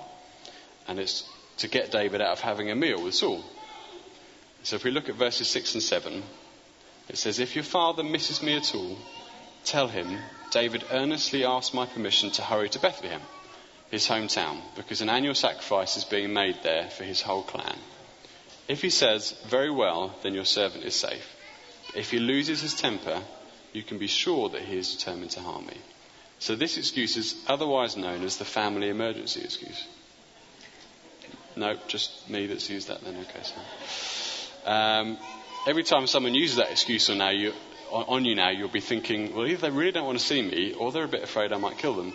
And 0.88 0.98
it's 0.98 1.28
to 1.58 1.68
get 1.68 1.92
David 1.92 2.20
out 2.20 2.32
of 2.32 2.40
having 2.40 2.70
a 2.70 2.74
meal 2.74 3.02
with 3.02 3.14
Saul. 3.14 3.44
So 4.62 4.76
if 4.76 4.84
we 4.84 4.90
look 4.90 5.08
at 5.08 5.14
verses 5.14 5.48
6 5.48 5.74
and 5.74 5.82
7, 5.82 6.22
it 7.08 7.16
says, 7.16 7.38
If 7.38 7.54
your 7.54 7.64
father 7.64 8.02
misses 8.02 8.42
me 8.42 8.56
at 8.56 8.74
all, 8.74 8.96
tell 9.64 9.88
him, 9.88 10.18
David 10.50 10.84
earnestly 10.90 11.44
asked 11.44 11.74
my 11.74 11.86
permission 11.86 12.30
to 12.32 12.42
hurry 12.42 12.68
to 12.70 12.78
Bethlehem, 12.80 13.22
his 13.90 14.06
hometown, 14.06 14.60
because 14.76 15.00
an 15.00 15.08
annual 15.08 15.34
sacrifice 15.34 15.96
is 15.96 16.04
being 16.04 16.32
made 16.32 16.62
there 16.62 16.88
for 16.90 17.04
his 17.04 17.20
whole 17.20 17.42
clan. 17.42 17.76
If 18.68 18.82
he 18.82 18.90
says, 18.90 19.32
Very 19.48 19.70
well, 19.70 20.14
then 20.22 20.34
your 20.34 20.44
servant 20.44 20.84
is 20.84 20.94
safe. 20.94 21.36
If 21.94 22.10
he 22.10 22.20
loses 22.20 22.60
his 22.60 22.74
temper, 22.74 23.20
you 23.72 23.82
can 23.82 23.98
be 23.98 24.06
sure 24.06 24.48
that 24.50 24.62
he 24.62 24.78
is 24.78 24.94
determined 24.94 25.32
to 25.32 25.40
harm 25.40 25.66
me. 25.66 25.76
So 26.38 26.56
this 26.56 26.78
excuse 26.78 27.16
is 27.16 27.34
otherwise 27.48 27.96
known 27.96 28.24
as 28.24 28.38
the 28.38 28.44
family 28.44 28.88
emergency 28.88 29.42
excuse. 29.42 29.84
No, 31.56 31.76
just 31.88 32.30
me 32.30 32.46
that's 32.46 32.70
used 32.70 32.88
that 32.88 33.02
then. 33.02 33.16
Okay, 33.16 33.42
so. 33.42 34.70
Um, 34.70 35.18
every 35.66 35.82
time 35.82 36.06
someone 36.06 36.34
uses 36.34 36.56
that 36.56 36.70
excuse 36.70 37.10
on, 37.10 37.18
now, 37.18 37.30
you, 37.30 37.52
on 37.90 38.24
you 38.24 38.34
now, 38.34 38.50
you'll 38.50 38.68
be 38.68 38.80
thinking, 38.80 39.34
well, 39.34 39.46
either 39.46 39.68
they 39.68 39.70
really 39.70 39.92
don't 39.92 40.06
want 40.06 40.18
to 40.18 40.24
see 40.24 40.40
me 40.40 40.74
or 40.74 40.92
they're 40.92 41.04
a 41.04 41.08
bit 41.08 41.22
afraid 41.22 41.52
I 41.52 41.58
might 41.58 41.78
kill 41.78 41.94
them. 41.94 42.14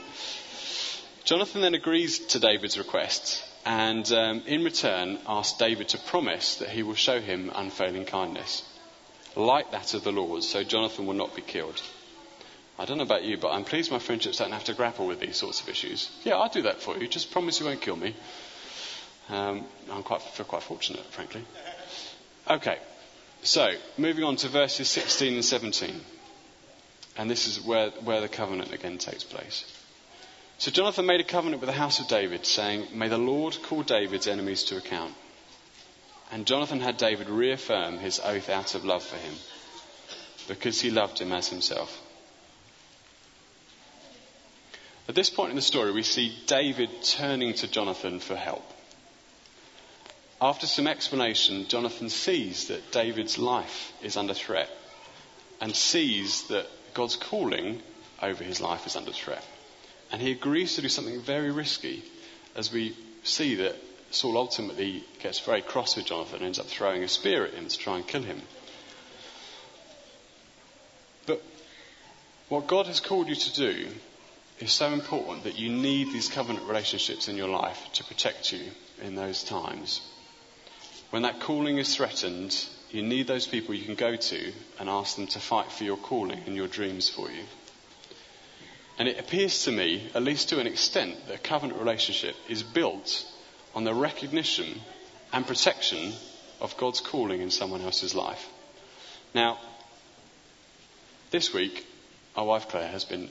Jonathan 1.26 1.62
then 1.62 1.74
agrees 1.74 2.20
to 2.20 2.40
David's 2.40 2.78
request 2.78 3.44
and 3.66 4.12
um, 4.12 4.44
in 4.46 4.64
return 4.64 5.18
asks 5.28 5.58
David 5.58 5.90
to 5.90 5.98
promise 5.98 6.58
that 6.58 6.70
he 6.70 6.84
will 6.84 6.94
show 6.94 7.20
him 7.20 7.52
unfailing 7.56 8.06
kindness, 8.06 8.64
like 9.36 9.72
that 9.72 9.96
of 9.96 10.04
the 10.04 10.12
Lord, 10.12 10.44
so 10.44 10.64
Jonathan 10.64 11.08
will 11.08 11.16
not 11.16 11.36
be 11.36 11.42
killed. 11.42 11.82
I 12.78 12.86
don't 12.86 12.98
know 12.98 13.04
about 13.04 13.24
you, 13.24 13.38
but 13.38 13.52
I'm 13.52 13.64
pleased 13.64 13.92
my 13.92 13.98
friendships 13.98 14.38
don't 14.38 14.52
have 14.52 14.66
to 14.66 14.76
grapple 14.76 15.08
with 15.08 15.20
these 15.20 15.38
sorts 15.38 15.62
of 15.62 15.70
issues. 15.70 16.12
Yeah, 16.24 16.36
I'll 16.36 16.50
do 16.50 16.62
that 16.64 16.82
for 16.82 16.96
you. 16.96 17.08
Just 17.08 17.32
promise 17.32 17.60
you 17.60 17.66
won't 17.66 17.82
kill 17.82 17.96
me. 17.96 18.16
Um, 19.30 19.66
I'm 19.92 20.04
quite, 20.04 20.22
feel 20.22 20.46
quite 20.46 20.62
fortunate, 20.62 21.04
frankly. 21.06 21.44
Okay, 22.48 22.78
so 23.42 23.74
moving 23.98 24.24
on 24.24 24.36
to 24.38 24.48
verses 24.48 24.90
16 24.90 25.34
and 25.34 25.46
17. 25.46 26.02
And 27.18 27.32
this 27.32 27.48
is 27.48 27.66
where, 27.66 27.90
where 28.04 28.22
the 28.22 28.28
covenant 28.28 28.74
again 28.74 29.00
takes 29.00 29.24
place. 29.24 29.75
So 30.58 30.72
Jonathan 30.72 31.06
made 31.06 31.20
a 31.20 31.26
covenant 31.26 31.62
with 31.62 31.70
the 31.70 31.78
house 31.78 32.00
of 32.00 32.08
David, 32.08 32.46
saying, 32.46 32.88
May 32.94 33.10
the 33.10 33.18
Lord 33.18 33.58
call 33.64 33.84
David's 33.84 34.28
enemies 34.28 34.64
to 34.66 34.78
account. 34.78 35.14
And 36.32 36.48
Jonathan 36.48 36.80
had 36.80 36.98
David 36.98 37.30
reaffirm 37.30 37.98
his 37.98 38.20
oath 38.20 38.50
out 38.50 38.74
of 38.74 38.86
love 38.86 39.04
for 39.04 39.18
him, 39.18 39.34
because 40.48 40.80
he 40.80 40.90
loved 40.90 41.20
him 41.20 41.32
as 41.32 41.50
himself. 41.50 42.02
At 45.08 45.14
this 45.14 45.30
point 45.30 45.52
in 45.52 45.56
the 45.56 45.62
story, 45.62 45.92
we 45.92 46.04
see 46.04 46.36
David 46.48 46.90
turning 47.04 47.54
to 47.56 47.68
Jonathan 47.68 48.20
for 48.20 48.36
help. 48.36 48.64
After 50.42 50.66
some 50.66 50.88
explanation, 50.88 51.68
Jonathan 51.68 52.10
sees 52.10 52.68
that 52.70 52.92
David's 52.92 53.38
life 53.38 53.94
is 54.02 54.18
under 54.18 54.34
threat 54.34 54.70
and 55.62 55.76
sees 55.76 56.48
that 56.48 56.68
God's 56.94 57.16
calling 57.16 57.82
over 58.22 58.44
his 58.44 58.62
life 58.62 58.88
is 58.88 58.96
under 58.96 59.12
threat. 59.12 59.46
And 60.12 60.22
he 60.22 60.32
agrees 60.32 60.76
to 60.76 60.82
do 60.82 60.90
something 60.90 61.22
very 61.22 61.52
risky 61.52 62.04
as 62.56 62.72
we 62.72 62.96
see 63.24 63.56
that 63.56 63.76
Saul 64.12 64.38
ultimately 64.38 65.04
gets 65.22 65.40
very 65.40 65.62
cross 65.62 65.96
with 65.96 66.06
Jonathan 66.06 66.38
and 66.38 66.46
ends 66.46 66.60
up 66.60 66.68
throwing 66.68 67.04
a 67.04 67.08
spear 67.08 67.46
at 67.46 67.54
him 67.54 67.68
to 67.68 67.78
try 67.78 67.98
and 67.98 68.08
kill 68.08 68.22
him. 68.22 68.42
But 71.26 71.42
what 72.50 72.68
God 72.68 72.86
has 72.86 73.00
called 73.00 73.28
you 73.28 73.36
to 73.36 73.54
do 73.54 73.88
is 74.60 74.72
so 74.72 74.94
important 74.94 75.44
that 75.44 75.60
you 75.60 75.70
need 75.70 76.14
these 76.14 76.30
covenant 76.30 76.68
relationships 76.68 77.28
in 77.28 77.36
your 77.36 77.50
life 77.50 77.80
to 77.94 78.04
protect 78.06 78.54
you 78.54 78.62
in 79.02 79.16
those 79.16 79.44
times. 79.44 80.02
When 81.10 81.24
that 81.24 81.42
calling 81.42 81.78
is 81.78 81.96
threatened, 81.96 82.56
you 82.92 83.02
need 83.02 83.28
those 83.28 83.48
people 83.48 83.76
you 83.76 83.86
can 83.86 83.96
go 83.96 84.16
to 84.16 84.54
and 84.80 84.90
ask 84.90 85.16
them 85.16 85.28
to 85.28 85.40
fight 85.40 85.72
for 85.72 85.84
your 85.84 85.98
calling 85.98 86.40
and 86.46 86.56
your 86.56 86.68
dreams 86.68 87.10
for 87.10 87.30
you. 87.30 87.44
And 88.98 89.08
it 89.10 89.20
appears 89.20 89.64
to 89.64 89.72
me, 89.72 90.10
at 90.16 90.24
least 90.24 90.50
to 90.50 90.60
an 90.60 90.68
extent, 90.68 91.28
that 91.28 91.36
a 91.36 91.40
covenant 91.40 91.80
relationship 91.80 92.36
is 92.48 92.64
built 92.64 93.26
on 93.74 93.84
the 93.84 93.94
recognition 93.94 94.82
and 95.34 95.46
protection 95.46 96.14
of 96.62 96.78
God's 96.78 97.02
calling 97.02 97.42
in 97.42 97.52
someone 97.52 97.82
else's 97.82 98.16
life. 98.16 98.48
Now, 99.34 99.60
this 101.32 101.54
week, 101.54 101.86
our 102.38 102.46
wife 102.46 102.70
Claire 102.70 102.88
has 102.88 103.04
been 103.04 103.30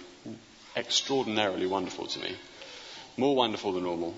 extraordinarily 0.76 1.66
wonderful 1.66 2.06
to 2.06 2.18
me. 2.18 2.36
More 3.16 3.34
wonderful 3.34 3.72
than 3.72 3.84
normal. 3.84 4.14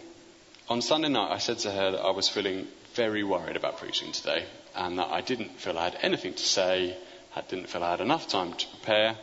On 0.69 0.83
Sunday 0.83 1.09
night, 1.09 1.31
I 1.31 1.39
said 1.39 1.59
to 1.59 1.71
her 1.71 1.93
that 1.93 2.01
I 2.01 2.11
was 2.11 2.29
feeling 2.29 2.67
very 2.95 3.23
worried 3.23 3.57
about 3.57 3.79
preaching 3.79 4.11
today 4.11 4.45
and 4.75 4.99
that 4.99 5.11
I 5.11 5.21
didn't 5.21 5.61
feel 5.61 5.79
I 5.79 5.85
had 5.85 5.99
anything 6.03 6.35
to 6.35 6.43
say, 6.43 6.97
I 7.37 7.43
didn't 7.43 7.69
feel 7.69 7.85
I 7.85 7.93
had 7.93 8.01
enough 8.01 8.27
time 8.27 8.55
to 8.55 8.67
prepare, 8.69 9.17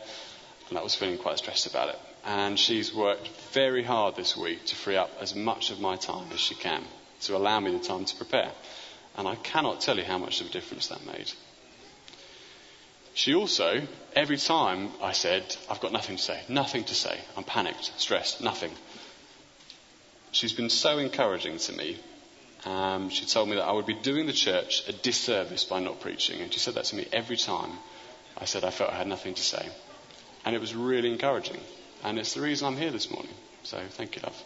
and 0.70 0.78
I 0.78 0.82
was 0.82 0.94
feeling 0.94 1.18
quite 1.18 1.38
stressed 1.38 1.66
about 1.66 1.90
it. 1.90 1.98
And 2.26 2.58
she's 2.58 2.94
worked 2.94 3.28
very 3.52 3.82
hard 3.82 4.16
this 4.16 4.36
week 4.36 4.64
to 4.66 4.76
free 4.76 4.96
up 4.96 5.10
as 5.20 5.34
much 5.34 5.70
of 5.70 5.80
my 5.80 5.96
time 5.96 6.28
as 6.32 6.40
she 6.40 6.54
can 6.54 6.82
to 7.22 7.36
allow 7.36 7.60
me 7.60 7.70
the 7.70 7.78
time 7.78 8.04
to 8.04 8.16
prepare. 8.16 8.50
And 9.16 9.28
I 9.28 9.34
cannot 9.36 9.80
tell 9.80 9.96
you 9.96 10.04
how 10.04 10.18
much 10.18 10.40
of 10.40 10.48
a 10.48 10.50
difference 10.50 10.88
that 10.88 11.04
made. 11.06 11.30
She 13.14 13.34
also, 13.34 13.82
every 14.16 14.38
time 14.38 14.90
I 15.00 15.12
said, 15.12 15.56
I've 15.70 15.80
got 15.80 15.92
nothing 15.92 16.16
to 16.16 16.22
say, 16.22 16.40
nothing 16.48 16.84
to 16.84 16.94
say, 16.94 17.16
I'm 17.36 17.44
panicked, 17.44 17.92
stressed, 18.00 18.40
nothing. 18.40 18.72
She's 20.32 20.52
been 20.52 20.70
so 20.70 20.98
encouraging 20.98 21.58
to 21.58 21.72
me. 21.74 21.96
Um, 22.64 23.10
she 23.10 23.24
told 23.26 23.48
me 23.48 23.56
that 23.56 23.64
I 23.64 23.72
would 23.72 23.86
be 23.86 23.94
doing 23.94 24.26
the 24.26 24.32
church 24.32 24.88
a 24.88 24.92
disservice 24.92 25.64
by 25.64 25.78
not 25.78 26.00
preaching. 26.00 26.40
And 26.40 26.52
she 26.52 26.58
said 26.58 26.74
that 26.74 26.86
to 26.86 26.96
me 26.96 27.06
every 27.12 27.36
time 27.36 27.70
I 28.36 28.46
said 28.46 28.64
I 28.64 28.70
felt 28.70 28.90
I 28.90 28.96
had 28.96 29.06
nothing 29.06 29.34
to 29.34 29.42
say. 29.42 29.68
And 30.44 30.56
it 30.56 30.60
was 30.60 30.74
really 30.74 31.12
encouraging. 31.12 31.60
And 32.04 32.18
it's 32.18 32.34
the 32.34 32.42
reason 32.42 32.66
I'm 32.66 32.76
here 32.76 32.90
this 32.90 33.10
morning. 33.10 33.32
So 33.62 33.80
thank 33.90 34.14
you, 34.14 34.22
love. 34.22 34.44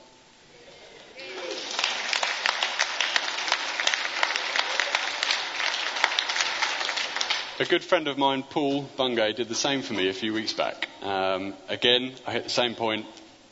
A 7.61 7.65
good 7.65 7.83
friend 7.83 8.07
of 8.07 8.17
mine, 8.17 8.45
Paul 8.45 8.83
Bungay, 8.97 9.33
did 9.33 9.49
the 9.49 9.57
same 9.57 9.83
for 9.83 9.93
me 9.93 10.09
a 10.09 10.13
few 10.13 10.33
weeks 10.33 10.53
back. 10.53 10.89
Um, 11.03 11.55
again, 11.69 12.13
I 12.25 12.31
hit 12.31 12.45
the 12.45 12.51
same 12.51 12.77
point. 12.77 13.07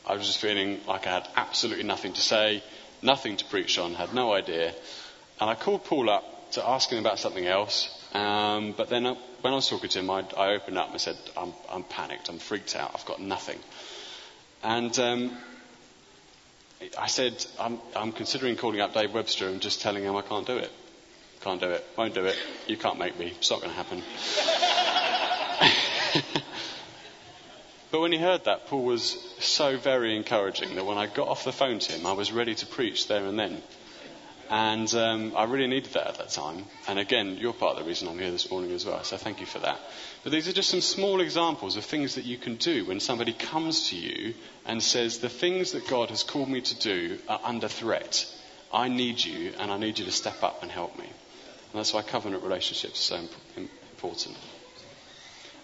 I 0.05 0.15
was 0.15 0.25
just 0.25 0.37
feeling 0.37 0.79
like 0.87 1.05
I 1.05 1.11
had 1.11 1.27
absolutely 1.35 1.83
nothing 1.83 2.13
to 2.13 2.21
say, 2.21 2.63
nothing 3.01 3.35
to 3.35 3.43
preach 3.43 3.77
on, 3.77 3.93
had 3.93 4.13
no 4.13 4.31
idea. 4.31 4.73
And 5.41 5.49
I 5.49 5.55
called 5.55 5.83
Paul 5.83 6.09
up 6.09 6.51
to 6.51 6.65
ask 6.65 6.89
him 6.89 6.99
about 6.99 7.19
something 7.19 7.45
else. 7.45 7.93
Um, 8.13 8.73
but 8.77 8.87
then 8.87 9.05
uh, 9.05 9.15
when 9.41 9.51
I 9.51 9.57
was 9.57 9.67
talking 9.67 9.89
to 9.89 9.99
him, 9.99 10.09
I, 10.09 10.23
I 10.37 10.53
opened 10.53 10.77
up 10.77 10.91
and 10.91 11.01
said, 11.01 11.17
I'm, 11.35 11.51
I'm, 11.69 11.83
panicked, 11.83 12.29
I'm 12.29 12.39
freaked 12.39 12.77
out, 12.77 12.91
I've 12.95 13.05
got 13.05 13.19
nothing. 13.19 13.59
And 14.63 14.97
um, 14.99 15.31
I 16.97 17.07
said, 17.07 17.45
I'm, 17.59 17.79
I'm 17.95 18.11
considering 18.11 18.55
calling 18.55 18.81
up 18.81 18.93
Dave 18.93 19.13
Webster 19.13 19.47
and 19.47 19.61
just 19.61 19.81
telling 19.81 20.03
him 20.03 20.15
I 20.15 20.21
can't 20.21 20.45
do 20.45 20.57
it. 20.57 20.71
Can't 21.41 21.61
do 21.61 21.69
it. 21.69 21.85
Won't 21.97 22.13
do 22.13 22.25
it. 22.25 22.37
You 22.67 22.77
can't 22.77 22.99
make 22.99 23.17
me. 23.17 23.27
It's 23.27 23.49
not 23.49 23.61
going 23.61 23.71
to 23.71 23.77
happen. 23.77 24.03
but 27.91 28.01
when 28.01 28.11
he 28.11 28.17
heard 28.17 28.45
that, 28.45 28.67
Paul 28.67 28.83
was 28.83 29.17
so 29.39 29.77
very 29.77 30.15
encouraging 30.15 30.75
that 30.75 30.85
when 30.85 30.97
I 30.97 31.07
got 31.07 31.27
off 31.27 31.43
the 31.43 31.51
phone 31.51 31.79
to 31.79 31.91
him, 31.93 32.05
I 32.05 32.13
was 32.13 32.31
ready 32.31 32.55
to 32.55 32.65
preach 32.65 33.07
there 33.07 33.25
and 33.25 33.39
then. 33.39 33.61
And 34.49 34.93
um, 34.95 35.33
I 35.35 35.43
really 35.43 35.67
needed 35.67 35.93
that 35.93 36.07
at 36.07 36.17
that 36.19 36.29
time. 36.29 36.63
And 36.87 36.99
again, 36.99 37.37
you're 37.37 37.53
part 37.53 37.77
of 37.77 37.83
the 37.83 37.87
reason 37.89 38.07
I'm 38.07 38.17
here 38.17 38.31
this 38.31 38.49
morning 38.49 38.71
as 38.71 38.85
well, 38.85 39.03
so 39.03 39.17
thank 39.17 39.41
you 39.41 39.45
for 39.45 39.59
that. 39.59 39.77
But 40.23 40.31
these 40.31 40.47
are 40.47 40.53
just 40.53 40.69
some 40.69 40.81
small 40.81 41.19
examples 41.19 41.75
of 41.75 41.83
things 41.83 42.15
that 42.15 42.23
you 42.23 42.37
can 42.37 42.55
do 42.55 42.85
when 42.85 43.01
somebody 43.01 43.33
comes 43.33 43.89
to 43.89 43.97
you 43.97 44.33
and 44.65 44.81
says, 44.81 45.19
The 45.19 45.29
things 45.29 45.73
that 45.73 45.87
God 45.87 46.09
has 46.11 46.23
called 46.23 46.49
me 46.49 46.61
to 46.61 46.79
do 46.79 47.19
are 47.27 47.41
under 47.43 47.67
threat. 47.67 48.25
I 48.73 48.87
need 48.87 49.23
you, 49.23 49.53
and 49.59 49.69
I 49.71 49.77
need 49.77 49.99
you 49.99 50.05
to 50.05 50.11
step 50.11 50.43
up 50.43 50.61
and 50.61 50.71
help 50.71 50.97
me. 50.97 51.05
And 51.05 51.79
that's 51.79 51.93
why 51.93 52.01
covenant 52.01 52.43
relationships 52.43 53.11
are 53.11 53.17
so 53.17 53.67
important. 53.91 54.37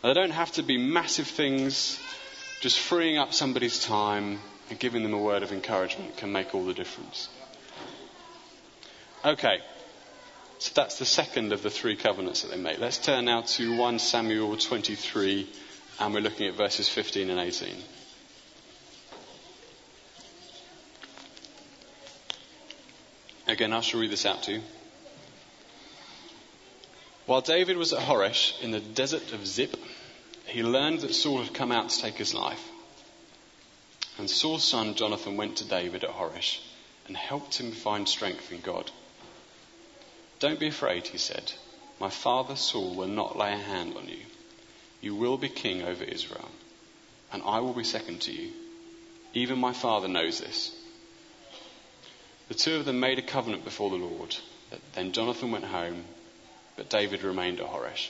And 0.01 0.09
they 0.09 0.13
don't 0.13 0.31
have 0.31 0.51
to 0.53 0.63
be 0.63 0.77
massive 0.77 1.27
things, 1.27 1.99
just 2.59 2.79
freeing 2.79 3.17
up 3.17 3.33
somebody's 3.33 3.81
time, 3.83 4.39
and 4.69 4.79
giving 4.79 5.03
them 5.03 5.13
a 5.13 5.17
word 5.17 5.43
of 5.43 5.53
encouragement 5.53 6.17
can 6.17 6.31
make 6.31 6.53
all 6.53 6.65
the 6.65 6.73
difference. 6.73 7.29
Okay, 9.25 9.59
so 10.59 10.73
that's 10.75 10.99
the 10.99 11.05
second 11.05 11.53
of 11.53 11.63
the 11.63 11.69
three 11.69 11.95
covenants 11.95 12.41
that 12.41 12.51
they 12.51 12.57
make. 12.57 12.77
Let's 12.79 12.97
turn 12.97 13.23
now 13.23 13.39
to 13.41 13.77
1 13.77 13.99
Samuel 13.99 14.57
23, 14.57 15.47
and 16.01 16.13
we're 16.13 16.19
looking 16.19 16.49
at 16.49 16.55
verses 16.55 16.89
15 16.89 17.29
and 17.29 17.39
18. 17.39 17.69
Again, 23.47 23.71
I 23.71 23.79
shall 23.79 24.01
read 24.01 24.11
this 24.11 24.25
out 24.25 24.43
to 24.43 24.53
you. 24.55 24.61
While 27.25 27.41
David 27.41 27.77
was 27.77 27.93
at 27.93 27.99
Horesh 27.99 28.61
in 28.61 28.71
the 28.71 28.81
desert 28.81 29.31
of 29.31 29.47
Ziph, 29.47 29.73
he 30.47 30.63
learned 30.63 30.99
that 30.99 31.15
Saul 31.15 31.41
had 31.41 31.53
come 31.53 31.71
out 31.71 31.91
to 31.91 32.01
take 32.01 32.15
his 32.15 32.33
life. 32.33 32.61
And 34.17 34.29
Saul's 34.29 34.65
son 34.65 34.95
Jonathan 34.95 35.37
went 35.37 35.57
to 35.57 35.65
David 35.65 36.03
at 36.03 36.09
Horesh 36.09 36.59
and 37.07 37.15
helped 37.15 37.57
him 37.57 37.71
find 37.71 38.09
strength 38.09 38.51
in 38.51 38.59
God. 38.59 38.91
Don't 40.43 40.59
be 40.59 40.67
afraid, 40.67 41.07
he 41.07 41.17
said. 41.17 41.53
My 42.01 42.09
father 42.09 42.57
Saul 42.57 42.95
will 42.95 43.07
not 43.07 43.37
lay 43.37 43.53
a 43.53 43.57
hand 43.57 43.95
on 43.95 44.09
you. 44.09 44.19
You 44.99 45.15
will 45.15 45.37
be 45.37 45.47
king 45.47 45.83
over 45.83 46.03
Israel, 46.03 46.51
and 47.31 47.41
I 47.45 47.61
will 47.61 47.71
be 47.71 47.85
second 47.85 48.19
to 48.23 48.33
you. 48.33 48.51
Even 49.33 49.57
my 49.57 49.71
father 49.71 50.09
knows 50.09 50.41
this. 50.41 50.75
The 52.49 52.55
two 52.55 52.75
of 52.75 52.83
them 52.83 52.99
made 52.99 53.19
a 53.19 53.21
covenant 53.21 53.63
before 53.63 53.89
the 53.89 53.95
Lord. 53.95 54.35
Then 54.95 55.13
Jonathan 55.13 55.49
went 55.49 55.63
home, 55.63 56.03
but 56.75 56.89
David 56.89 57.23
remained 57.23 57.61
at 57.61 57.67
Horesh. 57.67 58.09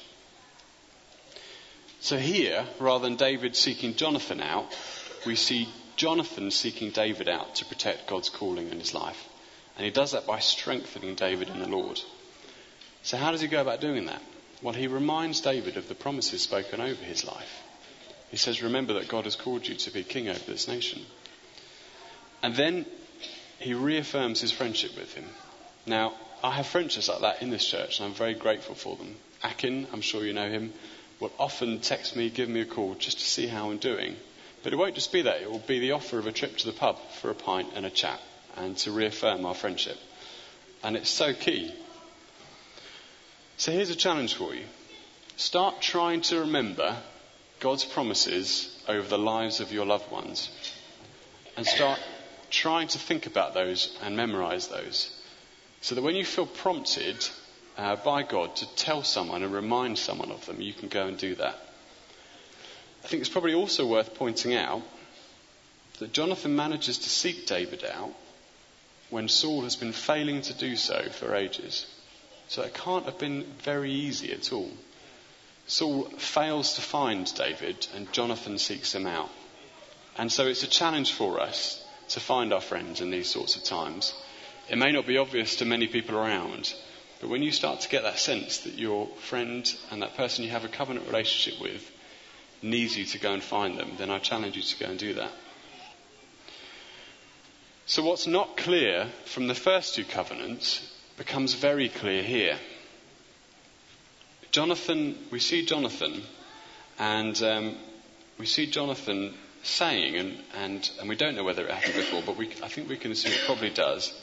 So 2.00 2.18
here, 2.18 2.66
rather 2.80 3.04
than 3.04 3.16
David 3.16 3.56
seeking 3.56 3.94
Jonathan 3.94 4.42
out, 4.42 4.76
we 5.24 5.36
see 5.36 5.70
Jonathan 5.98 6.50
seeking 6.50 6.90
David 6.90 7.30
out 7.30 7.54
to 7.58 7.66
protect 7.66 8.08
God's 8.08 8.30
calling 8.30 8.72
in 8.72 8.80
his 8.80 8.96
life. 8.96 9.24
And 9.76 9.86
he 9.86 9.92
does 9.92 10.14
that 10.14 10.26
by 10.26 10.40
strengthening 10.40 11.14
David 11.14 11.50
in 11.50 11.60
the 11.60 11.68
Lord. 11.68 12.02
So, 13.04 13.18
how 13.18 13.32
does 13.32 13.42
he 13.42 13.48
go 13.48 13.62
about 13.62 13.82
doing 13.82 14.06
that? 14.06 14.22
Well, 14.62 14.74
he 14.74 14.88
reminds 14.88 15.42
David 15.42 15.76
of 15.76 15.90
the 15.90 15.96
promises 15.96 16.42
spoken 16.42 16.80
over 16.80 17.04
his 17.04 17.26
life. 17.26 17.62
He 18.32 18.38
says, 18.38 18.64
Remember 18.64 18.94
that 18.94 19.10
God 19.10 19.26
has 19.26 19.36
called 19.36 19.68
you 19.68 19.76
to 19.76 19.92
be 19.92 20.04
king 20.04 20.30
over 20.30 20.40
this 20.40 20.68
nation. 20.68 21.02
And 22.42 22.56
then 22.56 22.86
he 23.60 23.74
reaffirms 23.74 24.42
his 24.42 24.52
friendship 24.52 24.98
with 24.98 25.14
him. 25.14 25.26
Now, 25.86 26.14
I 26.42 26.52
have 26.52 26.66
friendships 26.66 27.10
like 27.10 27.22
that 27.22 27.42
in 27.42 27.50
this 27.50 27.66
church, 27.66 28.00
and 28.00 28.08
I'm 28.08 28.14
very 28.14 28.34
grateful 28.34 28.76
for 28.76 28.96
them. 28.96 29.16
Akin, 29.44 29.88
I'm 29.92 30.02
sure 30.02 30.26
you 30.26 30.34
know 30.34 30.50
him, 30.50 30.74
will 31.20 31.32
often 31.38 31.80
text 31.80 32.16
me, 32.16 32.30
give 32.30 32.50
me 32.50 32.62
a 32.62 32.66
call 32.66 32.96
just 32.96 33.20
to 33.20 33.26
see 33.26 33.48
how 33.48 33.70
I'm 33.70 33.78
doing. 33.78 34.16
But 34.64 34.72
it 34.72 34.78
won't 34.78 34.96
just 34.96 35.12
be 35.12 35.24
that, 35.24 35.42
it 35.42 35.52
will 35.52 35.60
be 35.60 35.80
the 35.80 35.92
offer 35.92 36.20
of 36.20 36.28
a 36.28 36.32
trip 36.32 36.58
to 36.58 36.66
the 36.66 36.74
pub 36.74 36.98
for 37.22 37.30
a 37.30 37.36
pint 37.36 37.70
and 37.76 37.86
a 37.86 37.90
chat 37.90 38.20
and 38.56 38.78
to 38.78 38.92
reaffirm 38.92 39.46
our 39.46 39.54
friendship. 39.54 39.98
And 40.84 40.96
it's 40.96 41.10
so 41.10 41.34
key. 41.34 41.74
So 43.58 43.72
here's 43.72 43.90
a 43.90 43.96
challenge 43.96 44.34
for 44.36 44.54
you 44.54 44.66
start 45.36 45.82
trying 45.82 46.22
to 46.22 46.42
remember 46.42 46.96
God's 47.60 47.86
promises 47.86 48.70
over 48.88 49.08
the 49.08 49.18
lives 49.18 49.60
of 49.60 49.72
your 49.72 49.86
loved 49.86 50.12
ones 50.12 50.50
and 51.56 51.66
start 51.66 52.00
trying 52.50 52.88
to 52.90 53.00
think 53.00 53.26
about 53.26 53.54
those 53.54 53.98
and 54.04 54.16
memorize 54.18 54.68
those. 54.68 55.16
So 55.82 55.96
that 55.96 56.02
when 56.02 56.16
you 56.16 56.26
feel 56.26 56.46
prompted 56.46 57.28
uh, 57.78 57.96
by 57.98 58.24
God 58.24 58.56
to 58.58 58.76
tell 58.76 59.04
someone 59.04 59.44
and 59.44 59.54
remind 59.54 59.98
someone 59.98 60.32
of 60.32 60.46
them, 60.46 60.62
you 60.62 60.74
can 60.74 60.90
go 60.90 61.08
and 61.08 61.18
do 61.18 61.36
that. 61.36 61.56
I 63.04 63.08
think 63.08 63.22
it's 63.22 63.30
probably 63.30 63.54
also 63.54 63.86
worth 63.86 64.16
pointing 64.16 64.56
out 64.56 64.82
that 66.00 66.14
Jonathan 66.14 66.56
manages 66.56 67.00
to 67.00 67.10
seek 67.10 67.46
David 67.48 67.84
out 67.86 68.14
when 69.10 69.28
Saul 69.28 69.64
has 69.64 69.76
been 69.76 69.92
failing 69.92 70.42
to 70.44 70.54
do 70.54 70.76
so 70.76 71.10
for 71.10 71.36
ages. 71.36 71.86
So 72.54 72.62
it 72.62 72.76
can't 72.76 73.06
have 73.06 73.18
been 73.18 73.46
very 73.64 73.92
easy 73.92 74.32
at 74.32 74.54
all. 74.54 74.70
Saul 75.66 76.04
fails 76.20 76.76
to 76.76 76.82
find 76.82 77.34
David 77.34 77.88
and 77.96 78.14
Jonathan 78.14 78.60
seeks 78.60 78.94
him 78.94 79.08
out. 79.08 79.32
And 80.20 80.32
so 80.32 80.46
it's 80.46 80.62
a 80.62 80.68
challenge 80.68 81.14
for 81.14 81.40
us 81.40 81.84
to 82.10 82.20
find 82.20 82.54
our 82.54 82.62
friends 82.62 83.02
in 83.02 83.10
these 83.10 83.28
sorts 83.28 83.56
of 83.56 83.64
times. 83.64 84.14
It 84.70 84.78
may 84.78 84.92
not 84.92 85.08
be 85.08 85.18
obvious 85.18 85.56
to 85.56 85.66
many 85.66 85.88
people 85.88 86.16
around, 86.16 86.72
but 87.20 87.28
when 87.32 87.42
you 87.42 87.52
start 87.52 87.80
to 87.82 87.90
get 87.90 88.04
that 88.04 88.20
sense 88.20 88.60
that 88.60 88.76
your 88.76 89.08
friend 89.08 89.68
and 89.90 90.04
that 90.04 90.16
person 90.16 90.44
you 90.44 90.52
have 90.52 90.64
a 90.64 90.68
covenant 90.68 91.08
relationship 91.08 91.60
with 91.60 91.90
needs 92.62 92.96
you 92.96 93.06
to 93.06 93.18
go 93.18 93.34
and 93.34 93.42
find 93.42 93.80
them, 93.80 93.94
then 93.98 94.12
I 94.12 94.20
challenge 94.20 94.58
you 94.58 94.62
to 94.62 94.80
go 94.80 94.92
and 94.92 95.00
do 95.00 95.16
that. 95.16 95.32
So, 97.88 98.04
what's 98.04 98.28
not 98.28 98.58
clear 98.58 99.08
from 99.26 99.48
the 99.48 99.56
first 99.56 99.96
two 99.96 100.06
covenants 100.06 100.93
becomes 101.18 101.54
very 101.54 101.90
clear 101.90 102.24
here. 102.24 102.58
Jonathan, 104.52 105.18
we 105.32 105.40
see 105.40 105.66
Jonathan, 105.66 106.22
and 107.00 107.42
um, 107.42 107.76
we 108.38 108.46
see 108.46 108.68
Jonathan 108.68 109.34
saying, 109.64 110.16
and, 110.16 110.38
and, 110.56 110.90
and 111.00 111.10
we 111.10 111.16
don't 111.16 111.36
know 111.36 111.44
whether 111.44 111.66
it 111.66 111.72
happened 111.72 111.96
before, 111.96 112.22
but 112.26 112.38
we, 112.38 112.48
I 112.62 112.68
think 112.68 112.90
we 112.90 112.98
can 112.98 113.12
assume 113.12 113.32
it 113.32 113.42
probably 113.46 113.70
does. 113.70 114.14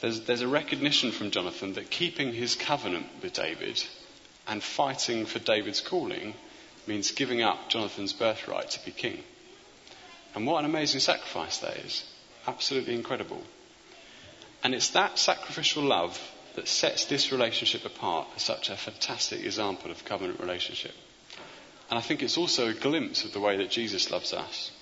There's, 0.00 0.20
there's 0.20 0.42
a 0.42 0.48
recognition 0.48 1.12
from 1.12 1.30
Jonathan 1.30 1.74
that 1.74 1.90
keeping 1.90 2.32
his 2.32 2.54
covenant 2.54 3.06
with 3.22 3.32
David 3.32 3.82
and 4.46 4.62
fighting 4.62 5.26
for 5.26 5.38
David's 5.38 5.80
calling 5.80 6.34
means 6.86 7.10
giving 7.10 7.42
up 7.42 7.68
Jonathan's 7.68 8.12
birthright 8.12 8.70
to 8.70 8.84
be 8.84 8.90
king. 8.90 9.22
And 10.34 10.46
what 10.46 10.60
an 10.60 10.64
amazing 10.64 11.00
sacrifice 11.00 11.58
that 11.58 11.76
is. 11.78 12.04
Absolutely 12.46 12.94
incredible. 12.94 13.42
And 14.62 14.74
it's 14.74 14.90
that 14.90 15.18
sacrificial 15.18 15.82
love 15.82 16.20
that 16.56 16.68
sets 16.68 17.04
this 17.04 17.30
relationship 17.30 17.84
apart 17.84 18.26
as 18.34 18.42
such 18.42 18.70
a 18.70 18.76
fantastic 18.76 19.44
example 19.44 19.90
of 19.90 20.04
covenant 20.04 20.40
relationship. 20.40 20.92
And 21.90 21.98
I 21.98 22.02
think 22.02 22.22
it's 22.22 22.36
also 22.36 22.68
a 22.68 22.74
glimpse 22.74 23.24
of 23.24 23.32
the 23.32 23.40
way 23.40 23.56
that 23.58 23.70
Jesus 23.70 24.10
loves 24.10 24.32
us. 24.32 24.72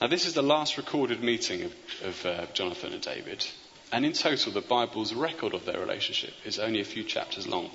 Now, 0.00 0.06
this 0.06 0.26
is 0.26 0.34
the 0.34 0.42
last 0.42 0.78
recorded 0.78 1.22
meeting 1.22 1.62
of, 1.62 1.74
of 2.04 2.26
uh, 2.26 2.46
Jonathan 2.54 2.92
and 2.94 3.02
David. 3.02 3.46
And 3.92 4.06
in 4.06 4.12
total, 4.12 4.52
the 4.52 4.60
Bible's 4.60 5.12
record 5.12 5.52
of 5.52 5.66
their 5.66 5.80
relationship 5.80 6.32
is 6.44 6.58
only 6.58 6.80
a 6.80 6.84
few 6.84 7.04
chapters 7.04 7.46
long. 7.46 7.70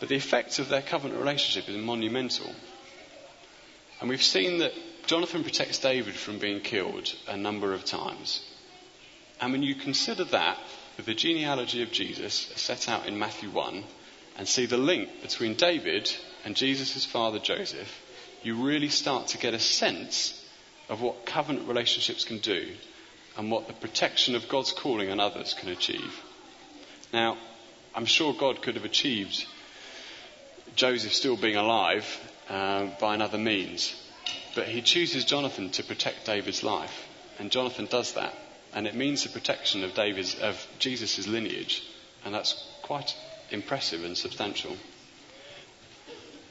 But 0.00 0.08
the 0.08 0.16
effect 0.16 0.58
of 0.58 0.68
their 0.68 0.82
covenant 0.82 1.20
relationship 1.20 1.68
is 1.68 1.76
monumental. 1.76 2.50
And 4.00 4.08
we've 4.08 4.22
seen 4.22 4.58
that 4.58 4.72
Jonathan 5.06 5.42
protects 5.42 5.78
David 5.78 6.14
from 6.14 6.38
being 6.38 6.60
killed 6.60 7.14
a 7.28 7.36
number 7.36 7.74
of 7.74 7.84
times. 7.84 8.42
And 9.40 9.52
when 9.52 9.62
you 9.62 9.74
consider 9.74 10.24
that 10.24 10.58
with 10.96 11.06
the 11.06 11.14
genealogy 11.14 11.82
of 11.82 11.92
Jesus 11.92 12.34
set 12.56 12.88
out 12.88 13.06
in 13.06 13.18
Matthew 13.18 13.50
1 13.50 13.84
and 14.36 14.48
see 14.48 14.66
the 14.66 14.76
link 14.76 15.22
between 15.22 15.54
David 15.54 16.10
and 16.44 16.56
Jesus' 16.56 17.04
father 17.04 17.38
Joseph, 17.38 18.02
you 18.42 18.56
really 18.56 18.88
start 18.88 19.28
to 19.28 19.38
get 19.38 19.54
a 19.54 19.58
sense 19.58 20.44
of 20.88 21.00
what 21.00 21.26
covenant 21.26 21.68
relationships 21.68 22.24
can 22.24 22.38
do 22.38 22.68
and 23.36 23.50
what 23.50 23.68
the 23.68 23.74
protection 23.74 24.34
of 24.34 24.48
God's 24.48 24.72
calling 24.72 25.10
on 25.10 25.20
others 25.20 25.54
can 25.54 25.68
achieve. 25.68 26.20
Now, 27.12 27.36
I'm 27.94 28.06
sure 28.06 28.34
God 28.34 28.62
could 28.62 28.74
have 28.74 28.84
achieved 28.84 29.46
Joseph 30.74 31.14
still 31.14 31.36
being 31.36 31.56
alive 31.56 32.04
uh, 32.48 32.86
by 33.00 33.14
another 33.14 33.38
means, 33.38 33.94
but 34.54 34.66
he 34.66 34.82
chooses 34.82 35.24
Jonathan 35.24 35.70
to 35.70 35.84
protect 35.84 36.26
David's 36.26 36.62
life, 36.62 37.06
and 37.38 37.50
Jonathan 37.50 37.86
does 37.86 38.14
that 38.14 38.34
and 38.74 38.86
it 38.86 38.94
means 38.94 39.22
the 39.22 39.30
protection 39.30 39.84
of 39.84 39.94
David's 39.94 40.34
of 40.40 40.66
Jesus' 40.78 41.26
lineage, 41.26 41.82
and 42.24 42.34
that's 42.34 42.54
quite 42.82 43.14
impressive 43.50 44.04
and 44.04 44.16
substantial. 44.16 44.76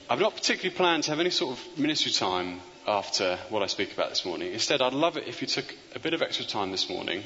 I've 0.10 0.19
not 0.21 0.36
particularly 0.36 0.75
planned 0.75 1.03
to 1.03 1.12
have 1.12 1.19
any 1.19 1.30
sort 1.30 1.58
of 1.58 1.77
ministry 1.80 2.12
time 2.12 2.62
after 2.88 3.38
what 3.49 3.62
I 3.62 3.67
speak 3.67 3.93
about 3.93 4.10
this 4.10 4.23
morning. 4.25 4.53
Instead, 4.53 4.82
I'd 4.82 4.93
love 4.93 5.17
it 5.17 5.27
if 5.27 5.41
you 5.41 5.47
took 5.47 5.75
a 5.95 5.99
bit 5.99 6.13
of 6.13 6.21
extra 6.21 6.45
time 6.45 6.71
this 6.71 6.89
morning 6.89 7.23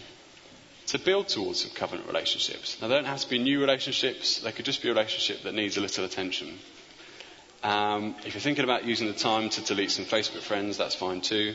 to 0.87 0.97
build 0.97 1.27
towards 1.27 1.61
some 1.61 1.71
covenant 1.71 2.07
relationships. 2.07 2.77
Now, 2.81 2.87
they 2.87 2.95
don't 2.95 3.05
have 3.05 3.19
to 3.19 3.29
be 3.29 3.37
new 3.37 3.61
relationships, 3.61 4.39
they 4.39 4.51
could 4.51 4.65
just 4.65 4.81
be 4.81 4.89
a 4.89 4.93
relationship 4.93 5.43
that 5.43 5.53
needs 5.53 5.77
a 5.77 5.81
little 5.81 6.03
attention. 6.05 6.57
Um, 7.63 8.15
if 8.25 8.33
you're 8.33 8.41
thinking 8.41 8.63
about 8.63 8.85
using 8.85 9.07
the 9.07 9.13
time 9.13 9.49
to 9.49 9.61
delete 9.61 9.91
some 9.91 10.05
Facebook 10.05 10.41
friends, 10.41 10.77
that's 10.77 10.95
fine 10.95 11.21
too. 11.21 11.53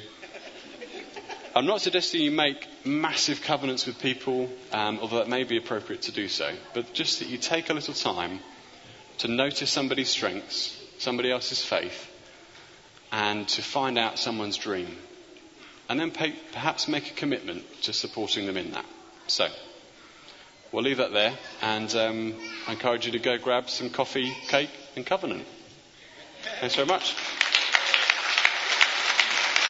I'm 1.57 1.64
not 1.64 1.81
suggesting 1.81 2.21
you 2.21 2.33
make 2.33 2.69
massive 2.85 3.40
covenants 3.40 3.87
with 3.87 3.99
people, 3.99 4.51
um, 4.75 4.99
although 5.01 5.23
it 5.23 5.29
may 5.29 5.42
be 5.45 5.57
appropriate 5.57 6.03
to 6.03 6.12
do 6.12 6.29
so, 6.29 6.53
but 6.75 6.92
just 6.92 7.21
that 7.21 7.29
you 7.29 7.38
take 7.38 7.71
a 7.71 7.73
little 7.73 7.95
time 7.95 8.40
to 9.19 9.29
notice 9.29 9.71
somebody's 9.71 10.11
strengths, 10.11 10.79
somebody 10.99 11.33
else's 11.33 11.64
faith, 11.64 12.11
and 13.11 13.49
to 13.49 13.62
find 13.62 13.97
out 13.97 14.19
someone's 14.19 14.59
dream. 14.59 14.99
And 15.88 15.99
then 15.99 16.11
pay, 16.11 16.35
perhaps 16.53 16.88
make 16.88 17.11
a 17.11 17.14
commitment 17.14 17.64
to 17.85 17.95
supporting 17.95 18.45
them 18.45 18.59
in 18.59 18.73
that. 18.73 18.85
So, 19.27 19.49
we'll 20.73 20.83
leave 20.85 20.99
that 20.99 21.14
there, 21.14 21.33
and 21.62 21.90
um, 21.97 22.35
I 22.69 22.73
encourage 22.73 23.07
you 23.07 23.12
to 23.12 23.19
go 23.19 23.38
grab 23.38 23.71
some 23.71 23.88
coffee, 23.88 24.37
cake, 24.49 24.69
and 24.95 25.07
covenant. 25.07 25.47
Thanks 26.61 26.75
very 26.75 26.87
much. 26.87 27.16